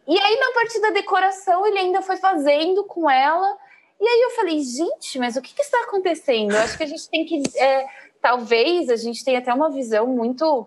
[0.08, 3.56] E aí, na parte da decoração, ele ainda foi fazendo com ela.
[4.00, 6.52] E aí eu falei, gente, mas o que, que está acontecendo?
[6.52, 7.42] Eu acho que a gente tem que.
[7.56, 7.86] é,
[8.20, 10.66] talvez a gente tenha até uma visão muito.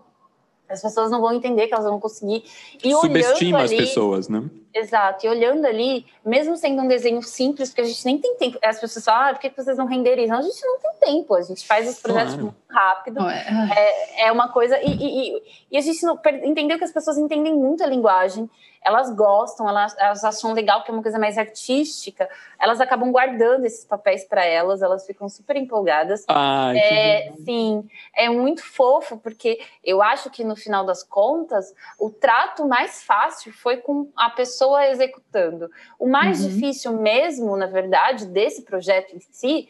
[0.68, 2.44] As pessoas não vão entender que elas vão conseguir.
[2.82, 4.48] E Subestima olhando as ali, pessoas, né?
[4.74, 8.58] Exato, e olhando ali, mesmo sendo um desenho simples, porque a gente nem tem tempo.
[8.60, 10.36] As pessoas falam, ah, por que vocês não renderizam?
[10.38, 12.42] A gente não tem tempo, a gente faz os projetos Claro.
[12.46, 14.76] muito rápido Não é- é uma coisa.
[14.82, 18.50] E, e- e- a gente não, entendeu que as pessoas entendem muito a linguagem,
[18.82, 22.28] elas gostam, elas, elas acham legal, que é uma coisa mais artística,
[22.60, 26.22] elas acabam guardando esses papéis para elas, elas ficam super empolgadas.
[26.28, 32.10] Ai, É, sim, é muito fofo, porque eu acho que no final das contas, o
[32.10, 35.70] trato mais fácil foi com a pessoa executando.
[35.98, 36.48] O mais Uhum.
[36.48, 39.68] difícil mesmo, na verdade, desse projeto em si,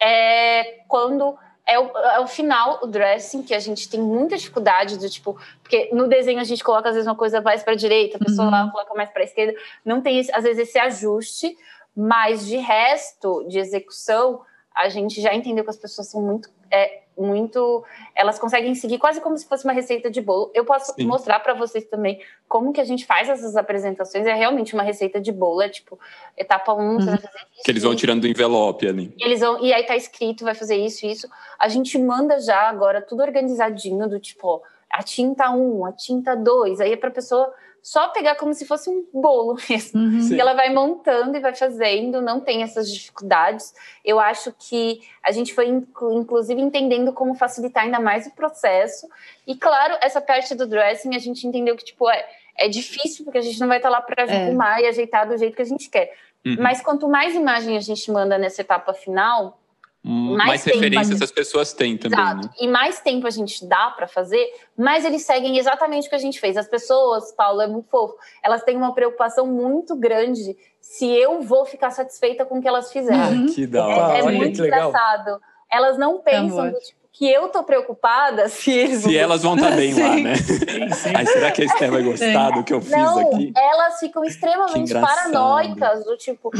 [0.00, 4.96] é quando é o, é o final, o dressing, que a gente tem muita dificuldade
[4.98, 7.76] do tipo, porque no desenho a gente coloca às vezes uma coisa mais para a
[7.76, 8.50] direita, a pessoa Uhum.
[8.52, 11.54] lá coloca mais para a esquerda, não tem às vezes esse ajuste,
[11.94, 14.40] mas de resto, de execução,
[14.74, 19.20] a gente já entendeu que as pessoas são muito, é, muito, elas conseguem seguir quase
[19.20, 20.50] como se fosse uma receita de bolo.
[20.54, 21.06] Eu posso Sim.
[21.06, 24.26] mostrar para vocês também como que a gente faz essas apresentações.
[24.26, 25.98] É realmente uma receita de bolo, é tipo
[26.36, 27.62] etapa 1, um, você vai fazer isso.
[27.64, 29.12] Que eles vão tirando do envelope ali.
[29.18, 31.28] e eles vão, e aí tá escrito, vai fazer isso, isso.
[31.58, 36.36] A gente manda já agora tudo organizadinho, do tipo, ó, a tinta 1, a tinta
[36.36, 36.80] 2.
[36.80, 40.00] Aí é pra pessoa só pegar como se fosse um bolo mesmo.
[40.00, 40.28] Uhum.
[40.32, 43.74] E ela vai montando e vai fazendo, não tem essas dificuldades.
[44.04, 49.08] Eu acho que a gente foi, inclu- inclusive, entendendo como facilitar ainda mais o processo.
[49.46, 53.38] E, claro, essa parte do dressing, a gente entendeu que, tipo, é, é difícil, porque
[53.38, 54.46] a gente não vai estar lá para É.
[54.46, 56.12] arrumar e ajeitar do jeito que a gente quer.
[56.44, 56.56] Uhum.
[56.60, 59.58] Mas quanto mais imagem a gente manda nessa etapa final,
[60.04, 61.24] mais mais tempo, referências né?
[61.24, 62.46] as pessoas têm também, Exato.
[62.46, 62.50] né?
[62.60, 66.20] E mais tempo a gente dá para fazer, mais eles seguem exatamente o que a
[66.20, 66.56] gente fez.
[66.56, 71.66] As pessoas, Paulo, é muito fofo, elas têm uma preocupação muito grande se eu vou
[71.66, 73.32] ficar satisfeita com o que elas fizeram.
[73.32, 73.52] Uhum.
[73.52, 74.18] Que da É, hora.
[74.18, 74.88] é olha muito legal.
[74.88, 75.40] engraçado.
[75.70, 76.72] Elas não pensam amor.
[76.72, 80.14] do tipo, que eu tô preocupada se eles Se vão elas vão estar bem lá,
[80.14, 80.22] Sim.
[80.22, 80.34] né?
[80.36, 81.12] Sim, sim.
[81.14, 83.52] Ai, será que a Esther vai gostar do que eu fiz Não, aqui?
[83.54, 86.50] elas ficam extremamente paranoicas, do tipo,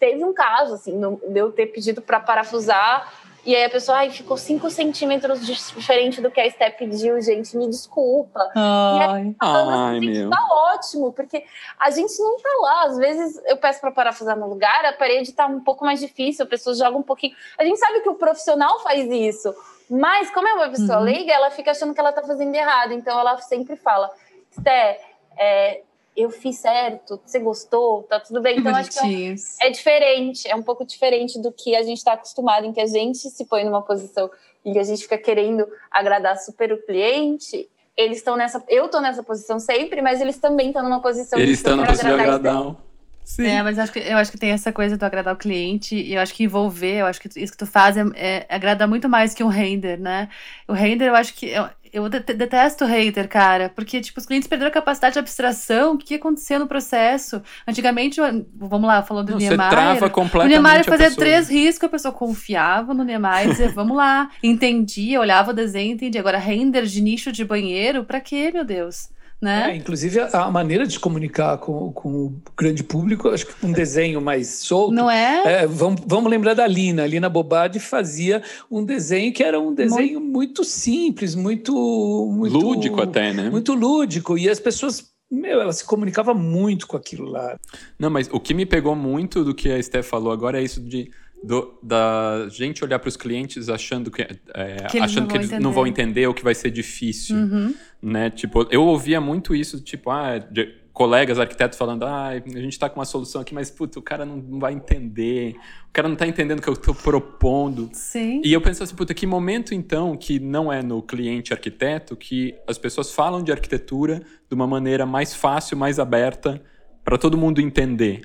[0.00, 3.12] teve um caso, assim, de eu ter pedido para parafusar
[3.44, 7.56] E aí a pessoa, ai, ficou 5 centímetros diferente do que a Steph pediu, gente,
[7.56, 8.50] me desculpa.
[8.54, 10.30] Ai, ai gente, meu.
[10.30, 11.44] tá ótimo, porque
[11.78, 12.84] a gente não tá lá.
[12.84, 16.44] Às vezes eu peço para parafusar no lugar, a parede tá um pouco mais difícil,
[16.44, 17.34] a pessoa joga um pouquinho.
[17.58, 19.54] A gente sabe que o profissional faz isso,
[19.88, 21.04] mas como é uma pessoa Uhum.
[21.04, 22.92] leiga, ela fica achando que ela tá fazendo errado.
[22.92, 24.10] Então ela sempre fala,
[24.50, 25.00] Sté,
[25.38, 25.82] é,
[26.22, 28.58] eu fiz certo, você gostou, tá tudo bem.
[28.58, 31.98] Então acho que é um- é diferente, é um pouco diferente do que a gente
[31.98, 34.30] está acostumado, em que a gente se põe numa posição
[34.62, 37.68] que a gente fica querendo agradar super o cliente.
[37.96, 41.58] Eles estão nessa, eu estou nessa posição sempre, mas eles também estão numa posição Eles
[41.58, 42.76] estão na posição de agradar
[43.30, 43.46] Sim.
[43.46, 46.14] É, mas acho que, eu acho que tem essa coisa do agradar o cliente, e
[46.14, 49.08] eu acho que envolver, eu acho que isso que tu faz é, é- agrada muito
[49.08, 50.28] mais que um render, né?
[50.66, 51.46] O render, eu acho que.
[51.46, 55.18] Eu, eu dete- detesto o render, cara, porque, tipo, os clientes perderam a capacidade de
[55.18, 55.94] abstração.
[55.94, 57.42] O que aconteceu no processo?
[57.66, 58.20] Antigamente,
[58.54, 59.70] vamos lá, falando do Não, você Niemeyer.
[59.70, 63.68] trava O completamente Niemeyer a fazia três riscos, a pessoa confiava no Niemeyer e dizia,
[63.74, 66.20] vamos lá, entendia, olhava o desenho, entendia.
[66.20, 69.08] Agora, render de nicho de banheiro, pra quê, meu Deus?
[69.42, 69.76] É, Né?
[69.76, 74.20] inclusive, a, a maneira de comunicar com, com o grande público, acho que um desenho
[74.20, 74.92] mais solto.
[74.94, 75.62] Não é?
[75.62, 77.04] É, vamos, vamos lembrar da Lina.
[77.04, 81.72] A Lina Bobadi fazia um desenho que era um desenho muito, simples, muito,
[82.36, 82.56] muito.
[82.58, 83.48] Lúdico até, né?
[83.50, 84.36] Muito lúdico.
[84.36, 85.08] E as pessoas.
[85.30, 87.56] Meu, ela se comunicava muito com aquilo lá.
[87.98, 90.80] Não, mas o que me pegou muito do que a Steph falou agora é isso
[90.80, 91.08] de
[91.42, 95.32] do- da gente olhar para os clientes achando que, é, Que eles achando não que
[95.32, 95.74] vão eles não entender.
[95.74, 97.74] vão entender ou que vai ser difícil, Uhum.
[98.02, 98.30] Né?
[98.30, 102.88] Tipo, eu ouvia muito isso, tipo, ah, de colegas arquitetos falando, ah, a gente está
[102.90, 105.54] com uma solução aqui, mas puta, o cara não, não vai entender,
[105.88, 107.88] o cara não está entendendo o que eu estou propondo.
[107.92, 108.42] Sim.
[108.44, 112.54] E eu penso assim, puta, que momento então que não é no cliente arquiteto que
[112.66, 116.62] as pessoas falam de arquitetura de uma maneira mais fácil, mais aberta
[117.04, 118.22] para todo mundo entender.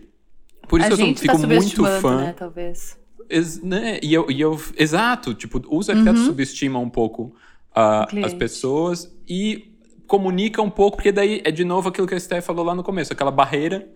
[0.68, 2.18] Por isso a que eu gente fico tá muito fã.
[2.26, 2.98] né, talvez.
[3.30, 4.00] Ex- né?
[4.04, 6.28] E, eu, e eu, exato, tipo, os arquitetos Uhum.
[6.28, 7.36] subestimam um pouco
[7.76, 9.74] as pessoas e
[10.08, 12.84] comunica um pouco, porque daí é de novo aquilo que a Steph falou lá no
[12.84, 13.88] começo, aquela barreira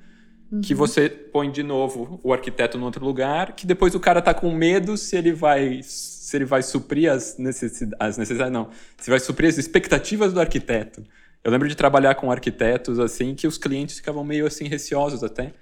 [0.51, 0.61] Uhum.
[0.61, 4.33] que você põe de novo o arquiteto em outro lugar, que depois o cara tá
[4.33, 9.09] com medo se ele vai se ele vai suprir as necessidades, as necessidades não, se
[9.09, 11.03] vai suprir as expectativas do arquiteto.
[11.43, 15.53] Eu lembro de trabalhar com arquitetos assim que os clientes ficavam meio assim receosos até.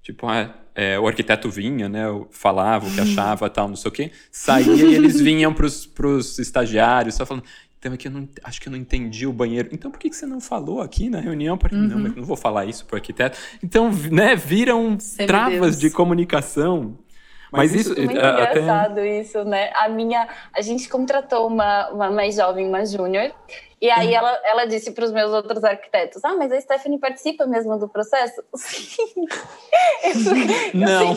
[0.00, 2.06] Tipo, ah, é, o arquiteto vinha, né?
[2.06, 4.12] eu Falava o que achava, tal, não sei o quê.
[4.30, 7.44] Saía e eles vinham pros, pros estagiários, só falando.
[7.82, 9.68] É que eu não, acho que eu não entendi o banheiro.
[9.70, 11.56] Então, por que, que você não falou aqui na reunião?
[11.56, 13.38] Porque, Não, mas não vou falar isso pro arquiteto.
[13.62, 16.98] Então, né, viram travas de comunicação.
[17.52, 18.60] Mas, isso, É muito a- até.
[18.60, 19.70] engraçado isso, né?
[19.74, 23.32] A minha, a gente contratou uma, uma mais jovem, uma júnior,
[23.80, 27.46] e aí ela, ela disse para os meus outros arquitetos: Ah, mas a Stephanie participa
[27.46, 28.42] mesmo do processo?
[28.54, 29.26] Sim.
[30.04, 31.14] Eu- eu Não.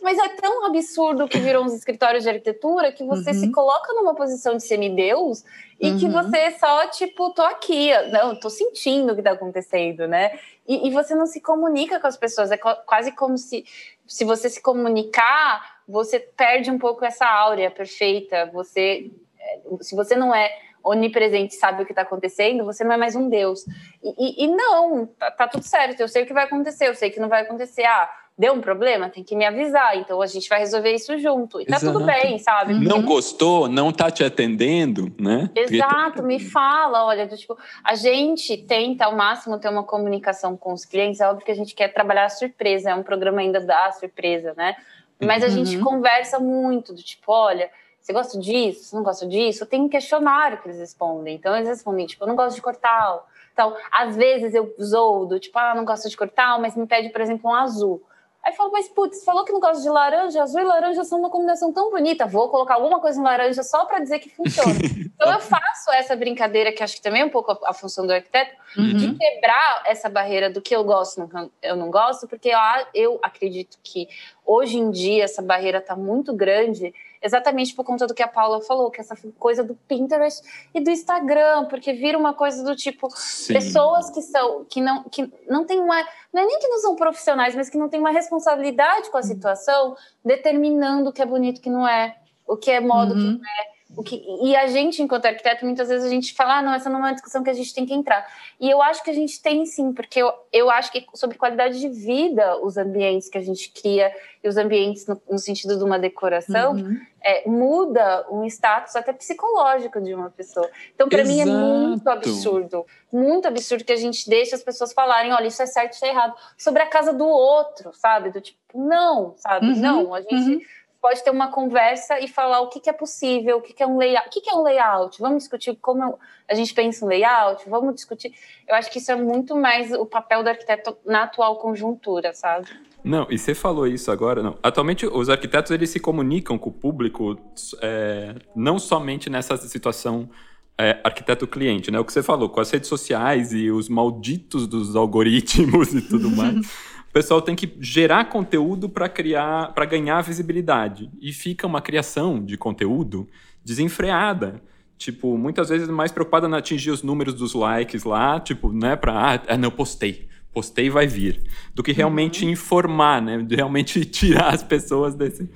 [0.00, 3.34] Mas é tão absurdo que virou uns escritórios de arquitetura que você Uhum.
[3.36, 5.44] se coloca numa posição de semideus
[5.80, 6.12] e que Uhum.
[6.12, 10.38] você só, tipo, tô aqui, não, tô sentindo o que tá acontecendo, né?
[10.66, 13.64] E, e você não se comunica com as pessoas, é co- quase como se,
[14.06, 20.14] se você se comunicar, você perde um pouco essa áurea perfeita, você, é, se você
[20.14, 20.50] não é
[20.82, 23.64] onipresente sabe o que está acontecendo, você não é mais um deus.
[24.02, 26.94] E, e- e não, tá, tá tudo certo, eu sei o que vai acontecer, eu
[26.94, 27.84] sei que não vai acontecer.
[27.84, 31.60] Ah, deu um problema, tem que me avisar, então a gente vai resolver isso junto.
[31.60, 32.06] E tá tudo Exato.
[32.06, 32.72] bem, sabe?
[32.74, 35.50] Não gostou, não tá te atendendo, né?
[35.56, 40.72] Exato, me fala, olha, do tipo, a gente tenta ao máximo ter uma comunicação com
[40.72, 43.58] os clientes, é óbvio que a gente quer trabalhar a surpresa, é um programa ainda
[43.60, 44.76] da surpresa, né?
[45.20, 45.82] Mas a gente Uhum.
[45.84, 47.68] conversa muito, do tipo, olha,
[48.08, 49.66] você gosta disso, você não gosta disso?
[49.66, 53.22] Tem um questionário que eles respondem, então eles respondem, tipo, eu não gosto de cortar.
[53.52, 57.10] Então, às vezes eu zoo do tipo, ah, não gosto de cortar, mas me pede,
[57.10, 58.02] por exemplo, um azul.
[58.42, 61.18] Aí eu falo, mas putz, falou que não gosta de laranja, azul e laranja são
[61.18, 64.78] uma combinação tão bonita, vou colocar alguma coisa em laranja só para dizer que funciona.
[65.14, 68.06] então eu faço essa brincadeira, que acho que também é um pouco a, a função
[68.06, 69.18] do arquiteto, de Uhum.
[69.18, 72.58] quebrar essa barreira do que eu gosto e não- eu não gosto, porque eu,
[72.94, 74.08] eu acredito que
[74.46, 78.60] hoje em dia essa barreira está muito grande, exatamente por conta do que a Paula
[78.62, 80.42] falou, que essa coisa do Pinterest
[80.74, 83.52] e do Instagram, porque vira uma coisa do tipo, Sim.
[83.54, 85.96] pessoas que são que não que não tem uma
[86.32, 89.22] não é nem que não são profissionais mas que não têm uma responsabilidade com a
[89.22, 93.12] situação determinando o que é bonito e o que não é o que é modo
[93.12, 93.32] o que Uhum.
[93.38, 96.62] não é o que e a gente enquanto arquiteto muitas vezes a gente fala ah,
[96.62, 98.24] não essa não é uma discussão que a gente tem que entrar
[98.60, 101.80] e eu acho que a gente tem sim porque eu, eu acho que sobre qualidade
[101.80, 105.82] de vida os ambientes que a gente cria e os ambientes no, no sentido de
[105.82, 107.00] uma decoração Uhum.
[107.22, 110.68] é, muda um status até psicológico de uma pessoa.
[110.94, 112.86] Então, para mim, é muito absurdo.
[113.12, 116.08] Muito absurdo que a gente deixe as pessoas falarem: olha, isso é certo, isso é
[116.08, 116.34] errado.
[116.56, 118.30] Sobre a casa do outro, sabe?
[118.30, 119.66] Do tipo, não, sabe?
[119.66, 120.60] Uhum, Não, a gente uhum.
[121.00, 123.86] Pode ter uma conversa e falar o que, que é possível, o que, que é
[123.86, 126.18] um layout, o que, que é um layout, vamos discutir como
[126.48, 128.32] a gente pensa em layout, vamos discutir.
[128.66, 132.68] Eu acho que isso é muito mais o papel do arquiteto na atual conjuntura, sabe?
[133.04, 134.58] Não, e você falou isso agora, não.
[134.62, 137.38] Atualmente, os arquitetos eles se comunicam com o público
[137.80, 140.28] é, não somente nessa situação
[140.76, 141.98] é, arquiteto-cliente, né?
[141.98, 146.30] O que você falou, com as redes sociais e os malditos dos algoritmos e tudo
[146.30, 146.56] mais.
[147.08, 151.10] o pessoal tem que gerar conteúdo para criar, para ganhar visibilidade.
[151.20, 153.26] E fica uma criação de conteúdo
[153.64, 154.62] desenfreada.
[154.96, 159.40] Tipo, muitas vezes mais preocupada em atingir os números dos likes lá, tipo, né, para
[159.46, 161.40] ah, não postei, postei vai vir,
[161.72, 162.50] do que realmente uhum.
[162.50, 165.48] informar, né, de realmente tirar as pessoas desse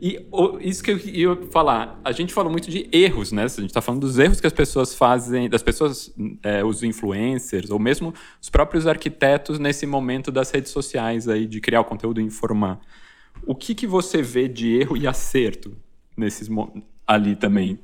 [0.00, 3.44] e o, isso que eu ia falar, a gente fala muito de erros, né?
[3.44, 7.70] A gente está falando dos erros que as pessoas fazem, das pessoas, é, os influencers,
[7.70, 12.20] ou mesmo os próprios arquitetos nesse momento das redes sociais aí, de criar o conteúdo
[12.20, 12.80] e informar.
[13.44, 15.76] O que, que você vê de erro e acerto
[16.16, 16.48] nesses
[17.06, 17.78] ali também?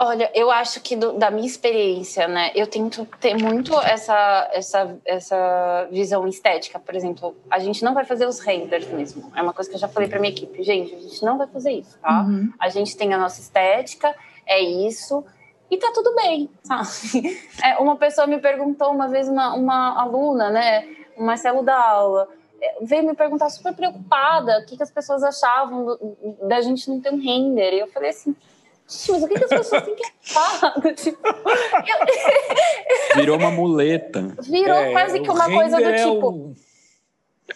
[0.00, 4.96] Olha, eu acho que do, da minha experiência, né, eu tento ter muito essa, essa,
[5.04, 6.78] essa visão estética.
[6.78, 9.32] Por exemplo, a gente não vai fazer os renders mesmo.
[9.34, 10.62] É uma coisa que eu já falei para minha equipe.
[10.62, 12.22] Gente, a gente não vai fazer isso, tá?
[12.22, 12.52] Uhum.
[12.60, 14.14] A gente tem a nossa estética,
[14.46, 15.24] é isso,
[15.68, 17.36] e tá tudo bem, sabe?
[17.62, 20.86] É, uma pessoa me perguntou uma vez, uma, uma aluna, né,
[21.16, 22.28] o Marcelo da aula,
[22.62, 26.88] é, veio me perguntar super preocupada o que, que as pessoas achavam do, da gente
[26.88, 27.74] não ter um render.
[27.74, 28.34] E eu falei assim
[28.88, 30.74] mas o que, que as pessoas têm que achar?
[30.96, 33.16] Tipo, eu...
[33.16, 34.34] Virou uma muleta.
[34.40, 36.54] Virou é, quase que uma coisa do é tipo.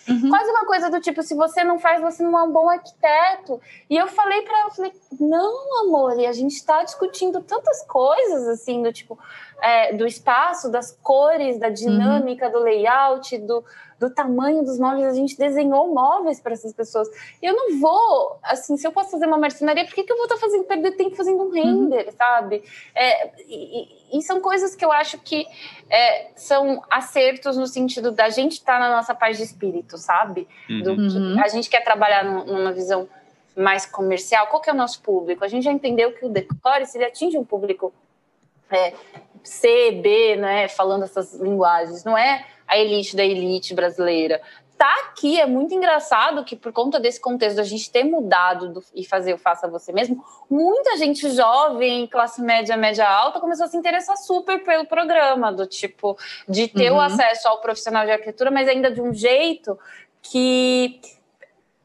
[0.08, 0.28] Uhum.
[0.28, 3.60] Quase uma coisa do tipo, se você não faz, você não é um bom arquiteto.
[3.88, 8.48] E eu falei para ela, falei, não, amor, e a gente está discutindo tantas coisas,
[8.48, 9.18] assim, do tipo,
[9.62, 12.52] é, do espaço, das cores, da dinâmica, uhum.
[12.52, 13.64] do layout, do,
[13.98, 17.08] do tamanho dos móveis, a gente desenhou móveis para essas pessoas.
[17.40, 20.16] E eu não vou, assim, se eu posso fazer uma marcenaria, por que, que eu
[20.16, 21.50] vou estar tá fazendo, perder tempo fazendo um uhum.
[21.52, 22.12] render, uhum.
[22.12, 22.64] sabe?
[22.92, 25.46] É, e, e, são coisas que eu acho que
[25.88, 30.48] é, são acertos no sentido da gente estar tá na nossa paz de espírito, sabe?
[30.68, 30.82] Uhum.
[30.82, 33.08] Do que a gente quer trabalhar numa visão
[33.56, 34.48] mais comercial.
[34.48, 35.44] Qual que é o nosso público?
[35.44, 37.92] A gente já entendeu que o decore, se ele atinge um público
[38.72, 38.94] é,
[39.42, 44.40] C, B, né, falando essas linguagens, não é a elite da elite brasileira.
[44.78, 48.84] Tá aqui, é muito engraçado que por conta desse contexto da gente ter mudado do,
[48.92, 53.68] e fazer o faça você mesmo, muita gente jovem, classe média, média alta, começou a
[53.68, 56.18] se interessar super pelo programa, do tipo,
[56.48, 56.98] de ter uhum.
[56.98, 59.78] o acesso ao profissional de arquitetura, mas ainda de um jeito
[60.20, 61.00] que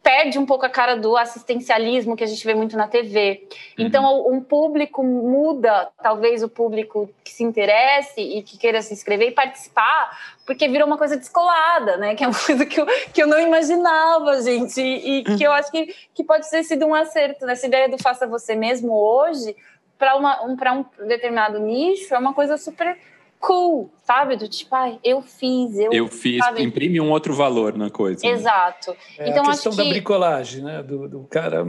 [0.07, 3.45] perde um pouco a cara do assistencialismo que a gente vê muito na TV.
[3.77, 3.85] Uhum.
[3.85, 9.27] Então, um público muda, talvez o público que se interesse e que queira se inscrever
[9.27, 12.15] e participar, porque virou uma coisa descolada, né?
[12.15, 15.51] Que é uma coisa que eu, que eu não imaginava, gente, e, e que eu
[15.51, 17.45] acho que, que pode ter sido um acerto.
[17.45, 17.53] Né?
[17.61, 19.57] ideia do faça você mesmo hoje,
[19.97, 22.97] para um, um determinado nicho, é uma coisa super
[23.39, 24.35] cool, sabe?
[24.35, 25.91] Do tipo, ai, eu fiz, eu.
[25.91, 26.63] Eu fiz, sabe?
[26.63, 28.25] imprime um outro valor na coisa.
[28.25, 28.33] Né?
[28.33, 28.95] Exato.
[29.17, 29.83] É então, a questão acho que...
[29.83, 30.83] da bricolagem, né?
[30.83, 31.65] Do, do cara.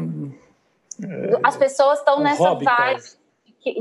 [1.02, 3.18] É, As pessoas estão um nessa vibe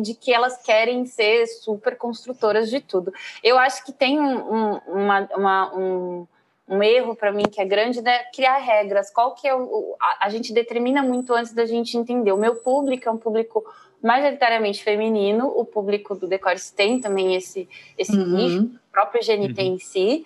[0.01, 3.11] de que elas querem ser super construtoras de tudo.
[3.43, 6.27] Eu acho que tem um, um, uma, uma, um,
[6.67, 8.23] um erro para mim que é grande, né?
[8.33, 9.09] Criar regras.
[9.09, 9.95] Qual que é o.
[9.99, 12.31] A, a gente determina muito antes da gente entender.
[12.31, 13.63] O meu público é um público
[14.03, 17.67] majoritariamente feminino, o público do Decore tem também esse,
[17.97, 18.37] esse uhum.
[18.37, 19.67] nicho, o próprio GNT uhum.
[19.67, 20.25] em si.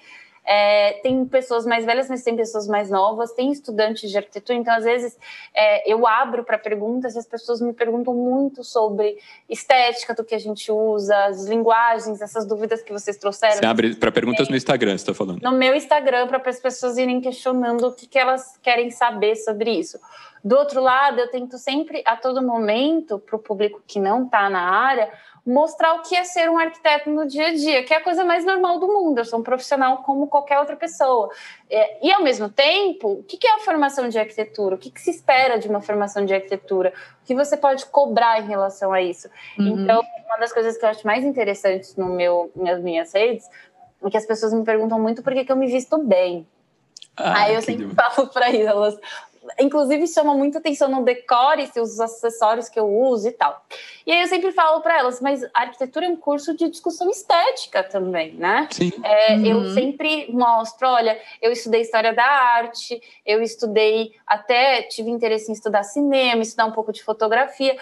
[0.54, 4.74] É, tem pessoas mais velhas, mas tem pessoas mais novas, tem estudantes de arquitetura, então
[4.74, 5.18] às vezes
[5.54, 10.36] é, eu abro para perguntas e as pessoas me perguntam muito sobre estética do que
[10.36, 13.56] a gente usa, as linguagens, essas dúvidas que vocês trouxeram.
[13.56, 15.42] Você abre para perguntas no Instagram, você está falando?
[15.42, 19.72] No meu Instagram, para as pessoas irem questionando o que, que elas querem saber sobre
[19.72, 19.98] isso.
[20.44, 24.50] Do outro lado, eu tento sempre, a todo momento, para o público que não está
[24.50, 25.10] na área,
[25.46, 28.24] mostrar o que é ser um arquiteto no dia a dia, que é a coisa
[28.24, 29.18] mais normal do mundo.
[29.18, 31.30] Eu sou um profissional como qualquer outra pessoa.
[31.70, 34.76] É, e, ao mesmo tempo, o que é a formação de arquitetura?
[34.76, 36.94] O que, se espera de uma formação de arquitetura?
[37.24, 39.30] O que você pode cobrar em relação a isso?
[39.58, 39.80] Uhum.
[39.80, 43.48] Então, uma das coisas que eu acho mais interessantes no meu, nas minhas redes
[44.04, 46.48] é que as pessoas me perguntam muito por que, que eu me visto bem.
[47.18, 48.98] Ah, Aí eu sempre falo para elas:
[49.60, 53.66] inclusive chama muita atenção no decore, os acessórios que eu uso e tal.
[54.06, 57.10] E aí eu sempre falo para elas, mas a arquitetura é um curso de discussão
[57.10, 58.68] estética também, né?
[58.72, 58.92] Sim.
[59.04, 59.46] É, uhum.
[59.46, 65.54] Eu sempre mostro, olha, eu estudei história da arte, eu estudei até tive interesse em
[65.54, 67.78] estudar cinema, estudar um pouco de fotografia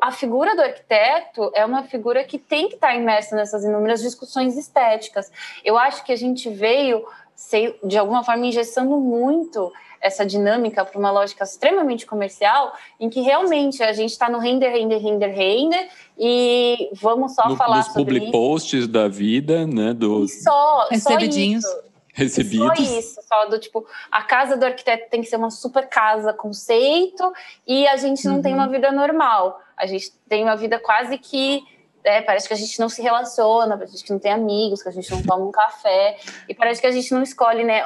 [0.00, 4.56] a figura do arquiteto é uma figura que tem que estar imersa nessas inúmeras discussões
[4.56, 5.30] estéticas.
[5.64, 7.04] Eu acho que a gente veio
[7.34, 9.72] sei, de alguma forma engessando muito
[10.02, 14.68] essa dinâmica para uma lógica extremamente comercial, em que realmente a gente está no render,
[14.70, 15.88] render, render, render,
[16.18, 19.94] e vamos só no, falar nos sobre public posts da vida, né?
[19.94, 20.24] Do...
[20.24, 21.62] E só, Recebidinhos.
[21.64, 21.92] Só isso.
[22.14, 22.66] Recebidos.
[22.76, 26.34] Só isso, só do tipo, a casa do arquiteto tem que ser uma super casa,
[26.34, 27.32] conceito,
[27.66, 28.42] e a gente não uhum.
[28.42, 29.58] tem uma vida normal.
[29.74, 31.64] A gente tem uma vida quase que
[32.04, 34.82] é, parece que a gente não se relaciona, parece que a gente não tem amigos,
[34.82, 37.82] que a gente não toma um café, e parece que a gente não escolhe, né?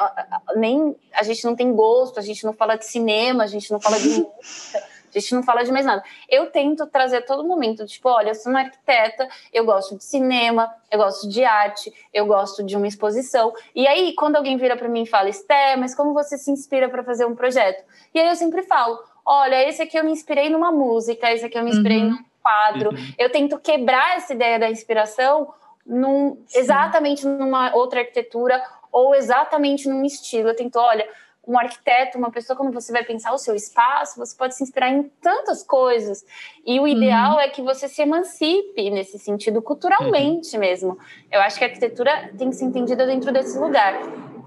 [0.56, 3.80] Nem a gente não tem gosto, a gente não fala de cinema, a gente não
[3.80, 4.78] fala de música,
[5.14, 6.02] a gente não fala de mais nada.
[6.28, 10.04] Eu tento trazer a todo momento, tipo, olha, eu sou uma arquiteta, eu gosto de
[10.04, 13.52] cinema, eu gosto de arte, eu gosto de uma exposição.
[13.74, 16.88] E aí, quando alguém vira para mim e fala, Esté, mas como você se inspira
[16.88, 17.84] para fazer um projeto?
[18.14, 21.58] E aí eu sempre falo, olha, esse aqui eu me inspirei numa música, esse aqui
[21.58, 22.10] eu me inspirei uhum.
[22.10, 22.90] num quadro.
[22.90, 23.12] Uhum.
[23.18, 25.52] Eu tento quebrar essa ideia da inspiração
[25.84, 30.48] num, exatamente numa outra arquitetura ou exatamente num estilo.
[30.50, 31.08] Eu tento, olha,
[31.46, 34.90] um arquiteto, uma pessoa, quando você vai pensar o seu espaço, você pode se inspirar
[34.90, 36.24] em tantas coisas.
[36.64, 37.40] E o ideal uhum.
[37.40, 40.60] é que você se emancipe nesse sentido, culturalmente uhum.
[40.60, 40.98] mesmo.
[41.30, 43.94] Eu acho que a arquitetura tem que ser entendida dentro desse lugar.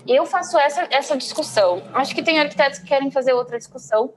[0.08, 1.84] Eu faço essa, essa discussão.
[1.94, 4.14] Acho que tem arquitetos que querem fazer outra discussão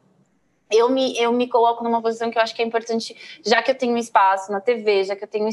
[0.73, 3.71] eu me, eu me coloco numa posição que eu acho que é importante, já que
[3.71, 5.49] eu tenho um espaço na TV, já que eu tenho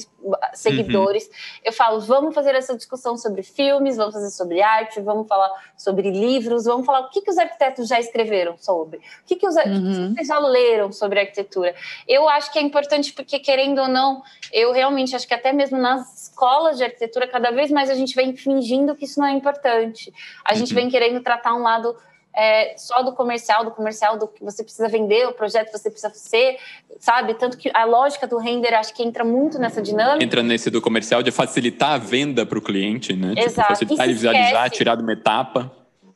[0.54, 1.32] seguidores, uhum.
[1.66, 6.10] eu falo, vamos fazer essa discussão sobre filmes, vamos fazer sobre arte, vamos falar sobre
[6.10, 9.56] livros, vamos falar o que, que os arquitetos já escreveram sobre, o que, que, os,
[9.56, 10.14] uhum.
[10.16, 11.76] que já leram sobre arquitetura.
[12.08, 15.78] Eu acho que é importante porque, querendo ou não, eu realmente acho que até mesmo
[15.78, 19.32] nas escolas de arquitetura, cada vez mais a gente vem fingindo que isso não é
[19.32, 20.14] importante.
[20.46, 20.82] A gente uhum.
[20.82, 21.96] vem querendo tratar um lado
[22.36, 25.90] é, só do comercial, do comercial, do que você precisa vender, o projeto que você
[25.90, 26.58] precisa ser,
[27.00, 27.34] sabe?
[27.34, 30.24] Tanto que a lógica do render acho que entra muito nessa dinâmica.
[30.24, 33.30] Entra nesse do comercial de facilitar a venda para o cliente, né?
[33.30, 33.68] Tipo, Exato.
[33.74, 35.72] Tipo, facilitar e visualizar, tirar de uma etapa.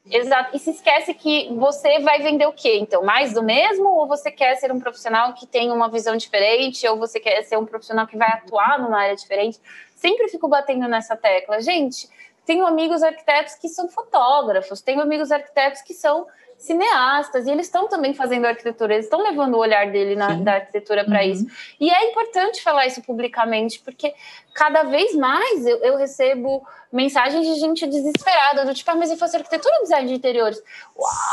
[0.10, 0.56] Exato.
[0.56, 2.78] E se esquece que você vai vender o quê?
[2.78, 3.88] Então, mais do mesmo?
[3.88, 6.86] Ou você quer ser um profissional que tem uma visão diferente?
[6.88, 9.60] Ou você quer ser um profissional que vai atuar numa área diferente?
[9.96, 11.62] Sempre fico batendo nessa tecla.
[11.62, 12.10] Gente,
[12.46, 16.28] tenho amigos arquitetos que são fotógrafos, tenho amigos arquitetos que são
[16.58, 20.54] cineastas, e eles estão também fazendo arquitetura, eles estão levando o olhar dele na, da
[20.54, 21.30] arquitetura para uhum.
[21.30, 21.46] isso.
[21.80, 24.14] E é importante falar isso publicamente, porque
[24.54, 29.18] cada vez mais eu, eu recebo mensagens de gente desesperada, do tipo, ah, mas se
[29.18, 30.62] fosse arquitetura ou design de interiores?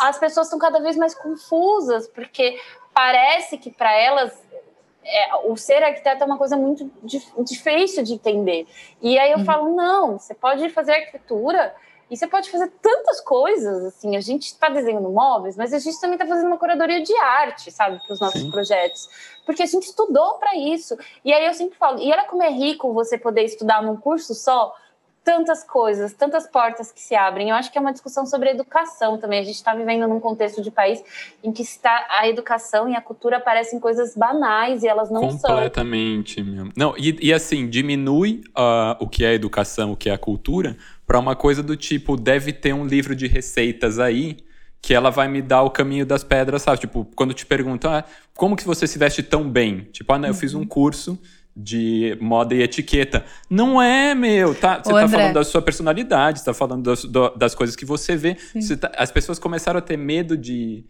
[0.02, 2.58] As pessoas estão cada vez mais confusas, porque
[2.92, 4.32] parece que para elas
[5.10, 6.90] é, o ser arquiteto é uma coisa muito
[7.44, 8.66] difícil de entender.
[9.02, 9.44] E aí eu uhum.
[9.44, 11.74] falo, não, você pode fazer arquitetura
[12.10, 16.00] e você pode fazer tantas coisas, assim, a gente está desenhando móveis, mas a gente
[16.00, 18.50] também está fazendo uma curadoria de arte, sabe, para os nossos Sim.
[18.50, 19.08] projetos,
[19.46, 20.96] porque a gente estudou para isso.
[21.24, 24.34] E aí eu sempre falo, e olha como é rico você poder estudar num curso
[24.34, 24.74] só,
[25.24, 27.50] tantas coisas, tantas portas que se abrem.
[27.50, 29.40] Eu acho que é uma discussão sobre educação também.
[29.40, 31.02] A gente está vivendo num contexto de país
[31.42, 35.40] em que está a educação e a cultura parecem coisas banais e elas não Completamente,
[35.40, 35.50] são.
[35.50, 36.72] Completamente mesmo.
[36.76, 40.18] Não, e, e, assim, diminui uh, o que é a educação, o que é a
[40.18, 44.38] cultura, para uma coisa do tipo, deve ter um livro de receitas aí
[44.82, 46.80] que ela vai me dar o caminho das pedras, sabe?
[46.80, 48.04] Tipo, quando te perguntam, ah,
[48.34, 49.88] como que você se veste tão bem?
[49.92, 50.66] Tipo, ah, não, eu fiz um uhum.
[50.66, 51.18] curso
[51.62, 53.24] de moda e etiqueta.
[53.48, 54.54] Não é, meu.
[54.54, 57.04] Tá, você está falando da sua personalidade, está falando das,
[57.36, 58.36] das, coisas que você vê.
[58.54, 60.84] Você tá, as pessoas começaram a ter medo de.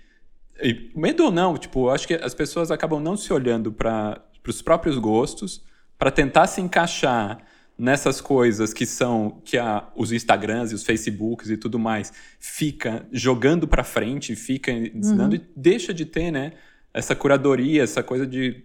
[0.94, 4.98] Medo ou não, tipo, acho que as pessoas acabam não se olhando para os próprios
[4.98, 5.64] gostos,
[5.98, 7.38] para tentar se encaixar
[7.78, 13.06] nessas coisas que são que a, os Instagrams e os Facebooks e tudo mais fica
[13.10, 15.42] jogando para frente, fica ensinando uhum.
[15.42, 16.52] e deixa de ter, né?
[16.92, 18.62] Essa curadoria, essa coisa de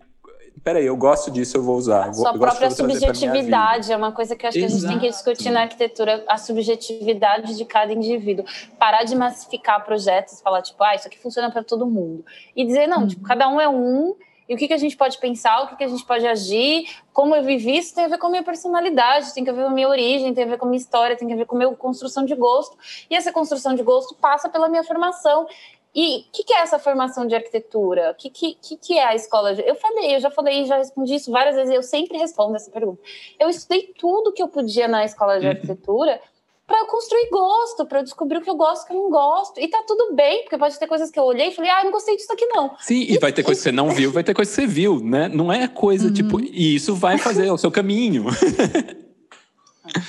[0.64, 2.14] peraí, eu gosto disso, eu vou usar.
[2.14, 4.72] Sua eu própria subjetividade é uma coisa que eu acho Exato.
[4.72, 8.46] que a gente tem que discutir na arquitetura, a subjetividade de cada indivíduo.
[8.78, 12.26] Parar de massificar projetos, falar, tipo, ah, isso aqui funciona para todo mundo.
[12.56, 13.08] E dizer, não, uhum.
[13.08, 14.16] tipo, cada um é um,
[14.48, 16.88] e o que, que a gente pode pensar, o que, que a gente pode agir,
[17.12, 19.70] como eu vivi isso tem a ver com a minha personalidade, tem a ver com
[19.70, 21.60] a minha origem, tem a ver com a minha história, tem a ver com a
[21.60, 22.78] minha construção de gosto.
[23.10, 25.48] E essa construção de gosto passa pela minha formação.
[25.96, 28.12] E o que, que, é essa formação de arquitetura?
[28.12, 29.56] O que, que, que, é a escola?
[29.56, 29.62] De...
[29.62, 33.02] Eu falei, eu já falei, já respondi isso várias vezes, eu sempre respondo essa pergunta.
[33.40, 35.54] Eu estudei tudo que eu podia na escola de uhum.
[35.54, 36.20] arquitetura
[36.68, 39.04] para eu construir gosto, para eu descobrir o que eu gosto e o que eu
[39.04, 39.60] não gosto.
[39.60, 41.86] E tá tudo bem, porque pode ter coisas que eu olhei e falei, ah, eu
[41.86, 42.76] não gostei disso aqui não.
[42.80, 44.68] Sim, e, e vai ter coisa que você não viu, vai ter coisa que você
[44.68, 45.30] viu, né?
[45.30, 46.44] Não é coisa tipo, uhum.
[46.44, 48.26] tipo, e isso vai fazer o seu caminho.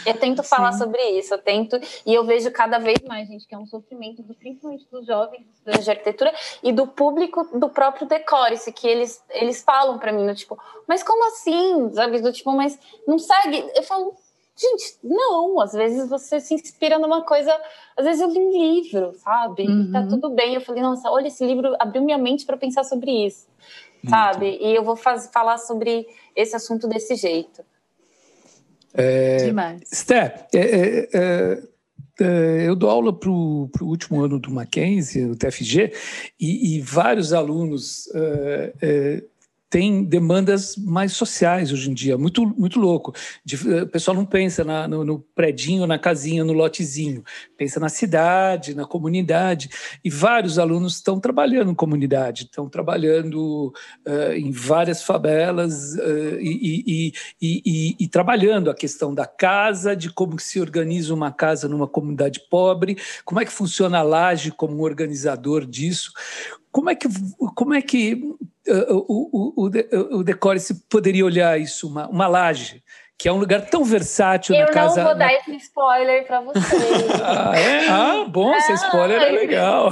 [0.05, 0.79] Eu tento falar Sim.
[0.79, 4.23] sobre isso, eu tento, e eu vejo cada vez mais, gente, que é um sofrimento,
[4.39, 9.99] principalmente dos jovens de arquitetura e do público do próprio Decore-se, que eles, eles falam
[9.99, 11.93] para mim, no tipo, mas como assim?
[11.93, 13.65] Sabe, do tipo, mas não segue.
[13.75, 14.17] Eu falo,
[14.59, 17.55] Gente, não, às vezes você se inspira numa coisa,
[17.95, 19.69] às vezes eu li um livro, sabe?
[19.69, 19.93] Uhum.
[19.93, 20.55] tá tudo bem.
[20.55, 23.47] Eu falei, nossa, olha, esse livro abriu minha mente para pensar sobre isso,
[24.03, 24.09] Muito.
[24.09, 24.57] sabe?
[24.59, 27.63] E eu vou faz, falar sobre esse assunto desse jeito.
[28.97, 29.83] É, Demais.
[29.93, 31.63] Steph, é, é, é,
[32.19, 35.93] é, eu dou aula para o último ano do Mackenzie, o TFG,
[36.41, 39.23] e, e vários alunos é,
[39.69, 43.13] tem demandas mais sociais hoje em dia, muito, muito louco.
[43.45, 47.25] De, eh, o pessoal não pensa na, no, no predinho, na casinha, no lotezinho,
[47.57, 49.69] pensa na cidade, na comunidade.
[50.05, 53.73] E vários alunos estão trabalhando em comunidade, estão trabalhando
[54.07, 57.13] uh, em várias favelas uh, e, e,
[57.43, 62.41] e, e, trabalhando a questão da casa, de como se organiza uma casa numa comunidade
[62.49, 66.13] pobre, como é que funciona a laje como um organizador disso.
[66.77, 67.09] Como é que,
[67.55, 68.23] como é que
[68.69, 72.85] o, o, o, o Decore se poderia olhar isso, uma, uma laje,
[73.17, 75.01] que é um lugar tão versátil eu na casa.
[75.01, 76.67] Eu não vou dar esse spoiler para vocês.
[77.25, 77.89] ah, é?
[77.89, 79.89] Ah, bom, esse spoiler é legal.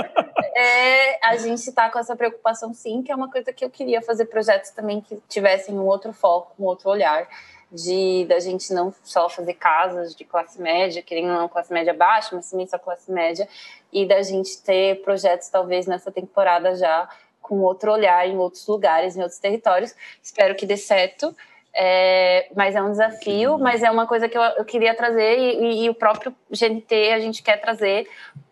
[0.56, 4.00] é, a gente está com essa preocupação, sim, que é uma coisa que eu queria
[4.00, 7.28] fazer projetos também que tivessem um outro foco, um outro olhar.
[7.72, 12.36] De da gente não só fazer casas de classe média, querendo não classe média baixa,
[12.36, 13.48] mas também só classe média,
[13.90, 17.08] e da gente ter projetos talvez nessa temporada já
[17.40, 19.94] com outro olhar em outros lugares, em outros territórios.
[20.22, 21.34] Espero que dê certo.
[21.74, 25.56] É, mas é um desafio, mas é uma coisa que eu, eu queria trazer e,
[25.56, 28.06] e, e, o próprio GNT a gente quer trazer,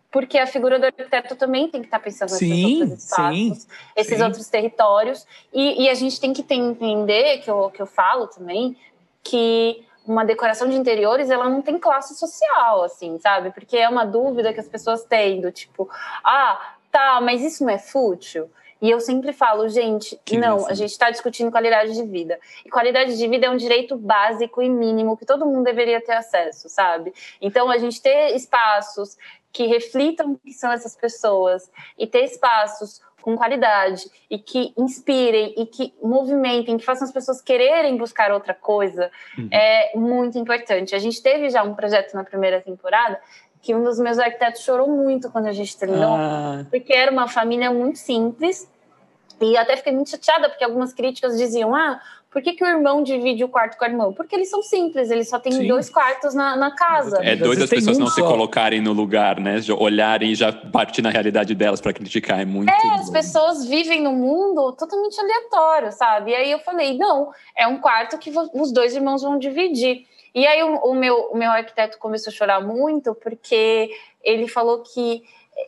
[0.09, 3.67] porque a figura do arquiteto também tem que estar pensando sim, nesses outros espaços, sim,
[3.95, 4.23] esses sim.
[4.23, 8.75] outros territórios, e, e, a gente tem que entender, que eu, que eu falo também,
[9.23, 13.51] que uma decoração de interiores ela não tem classe social, assim, sabe?
[13.51, 15.89] Porque é uma dúvida que as pessoas têm, do tipo,
[16.23, 18.49] ah, tá, mas isso não é fútil?
[18.81, 20.71] E eu sempre falo, gente, que não, isso.
[20.71, 22.39] a gente está discutindo qualidade de vida.
[22.65, 26.13] E qualidade de vida é um direito básico e mínimo que todo mundo deveria ter
[26.13, 27.13] acesso, sabe?
[27.39, 29.17] Então, a gente ter espaços
[29.53, 35.53] que reflitam o que são essas pessoas e ter espaços com qualidade e que inspirem
[35.55, 39.47] e que movimentem, que façam as pessoas quererem buscar outra coisa, uhum.
[39.51, 40.95] é muito importante.
[40.95, 43.21] A gente teve já um projeto na primeira temporada
[43.61, 46.65] que um dos meus arquitetos chorou muito quando a gente terminou, ah.
[46.69, 48.67] porque era uma família muito simples.
[49.39, 51.99] E até fiquei muito chateada, porque algumas críticas diziam: ah,
[52.31, 54.13] por que, que o irmão divide o quarto com a irmã?
[54.13, 55.67] Porque eles são simples, eles só têm Sim.
[55.67, 57.19] dois quartos na, na casa.
[57.21, 58.13] É doido as pessoas não só.
[58.13, 59.57] se colocarem no lugar, né?
[59.77, 62.39] Olharem e já partir na realidade delas para criticar.
[62.39, 62.69] É muito.
[62.69, 66.31] É, as pessoas vivem num mundo totalmente aleatório, sabe?
[66.31, 70.05] E aí eu falei: não, é um quarto que os dois irmãos vão dividir.
[70.33, 73.91] E aí o, o, meu, o meu arquiteto começou a chorar muito porque
[74.23, 75.23] ele falou que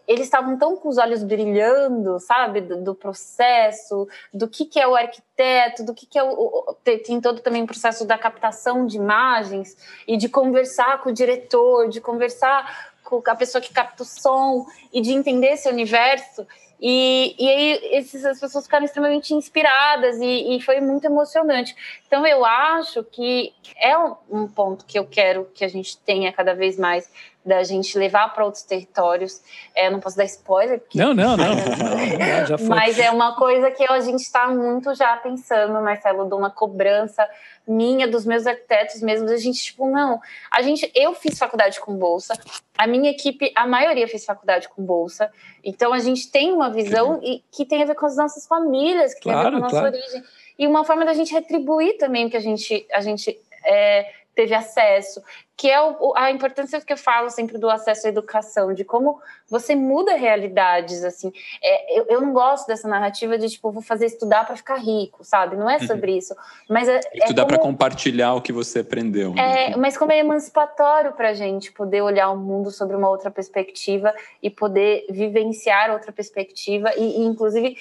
[0.08, 4.88] eles estavam tão com os olhos brilhando, sabe, do, do processo, do que, que é
[4.88, 6.76] o arquiteto, do que, que é o.
[6.84, 11.90] Tem todo também o processo da captação de imagens e de conversar com o diretor,
[11.90, 16.48] de conversar com a pessoa que capta o som e de entender esse universo.
[16.86, 21.74] E, e aí esses, as pessoas ficaram extremamente inspiradas e, e, foi muito emocionante.
[22.06, 26.34] Então eu acho que é um, um, ponto que eu quero que a gente tenha
[26.34, 27.10] cada vez mais
[27.46, 29.42] da gente levar para outros territórios.
[29.76, 30.80] É, não posso dar spoiler.
[30.80, 30.98] Porque...
[31.04, 31.56] Não, não, não.
[31.56, 32.68] não já foi.
[32.68, 37.28] Mas é uma coisa que a gente está muito já pensando, Marcelo, de uma cobrança
[37.68, 40.20] minha, dos meus arquitetos mesmo, a gente, tipo, não,
[40.52, 42.34] a gente, eu fiz faculdade com bolsa,
[42.78, 45.32] a minha equipe, a maioria fez faculdade com bolsa,
[45.64, 49.14] então a gente tem uma visão e, que tem a ver com as nossas famílias,
[49.14, 49.96] que claro, tem a ver com a nossa claro.
[49.96, 50.24] origem,
[50.60, 55.24] e uma forma da gente retribuir também que a gente, a gente é, teve acesso,
[55.56, 59.20] que é o, a importância que eu falo sempre do acesso à educação, de como
[59.48, 61.32] você muda realidades, assim.
[61.62, 65.24] É, eu, eu não gosto dessa narrativa de, tipo, vou fazer estudar para ficar rico,
[65.24, 65.56] sabe?
[65.56, 65.88] Não é uhum.
[65.88, 66.18] sobre uhum.
[66.18, 66.36] isso.
[66.68, 69.34] Mas é, é estudar é para compartilhar o que você aprendeu.
[69.34, 69.74] Né?
[69.74, 73.30] É, mas como é emancipatório para a gente poder olhar o mundo sobre uma outra
[73.30, 77.78] perspectiva e poder vivenciar outra perspectiva e, e inclusive,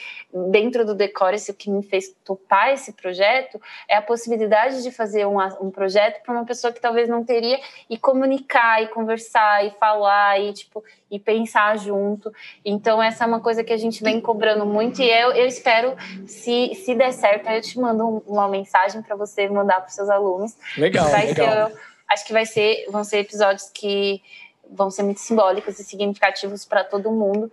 [0.50, 5.26] dentro do Decore, o que me fez topar esse projeto é a possibilidade de fazer
[5.26, 9.70] um, um projeto para uma pessoa que talvez não teria e comunicar e conversar e
[9.70, 12.32] falar e tipo e pensar junto.
[12.64, 15.94] Então essa é uma coisa que a gente vem cobrando muito e eu, eu espero
[16.26, 20.56] se se der certo eu te mando uma mensagem para você mandar para seus alunos.
[20.76, 21.68] Legal, vai legal.
[21.68, 21.76] Ser,
[22.10, 24.22] acho que vai ser vão ser episódios que
[24.70, 27.50] vão ser muito simbólicos e significativos para todo mundo.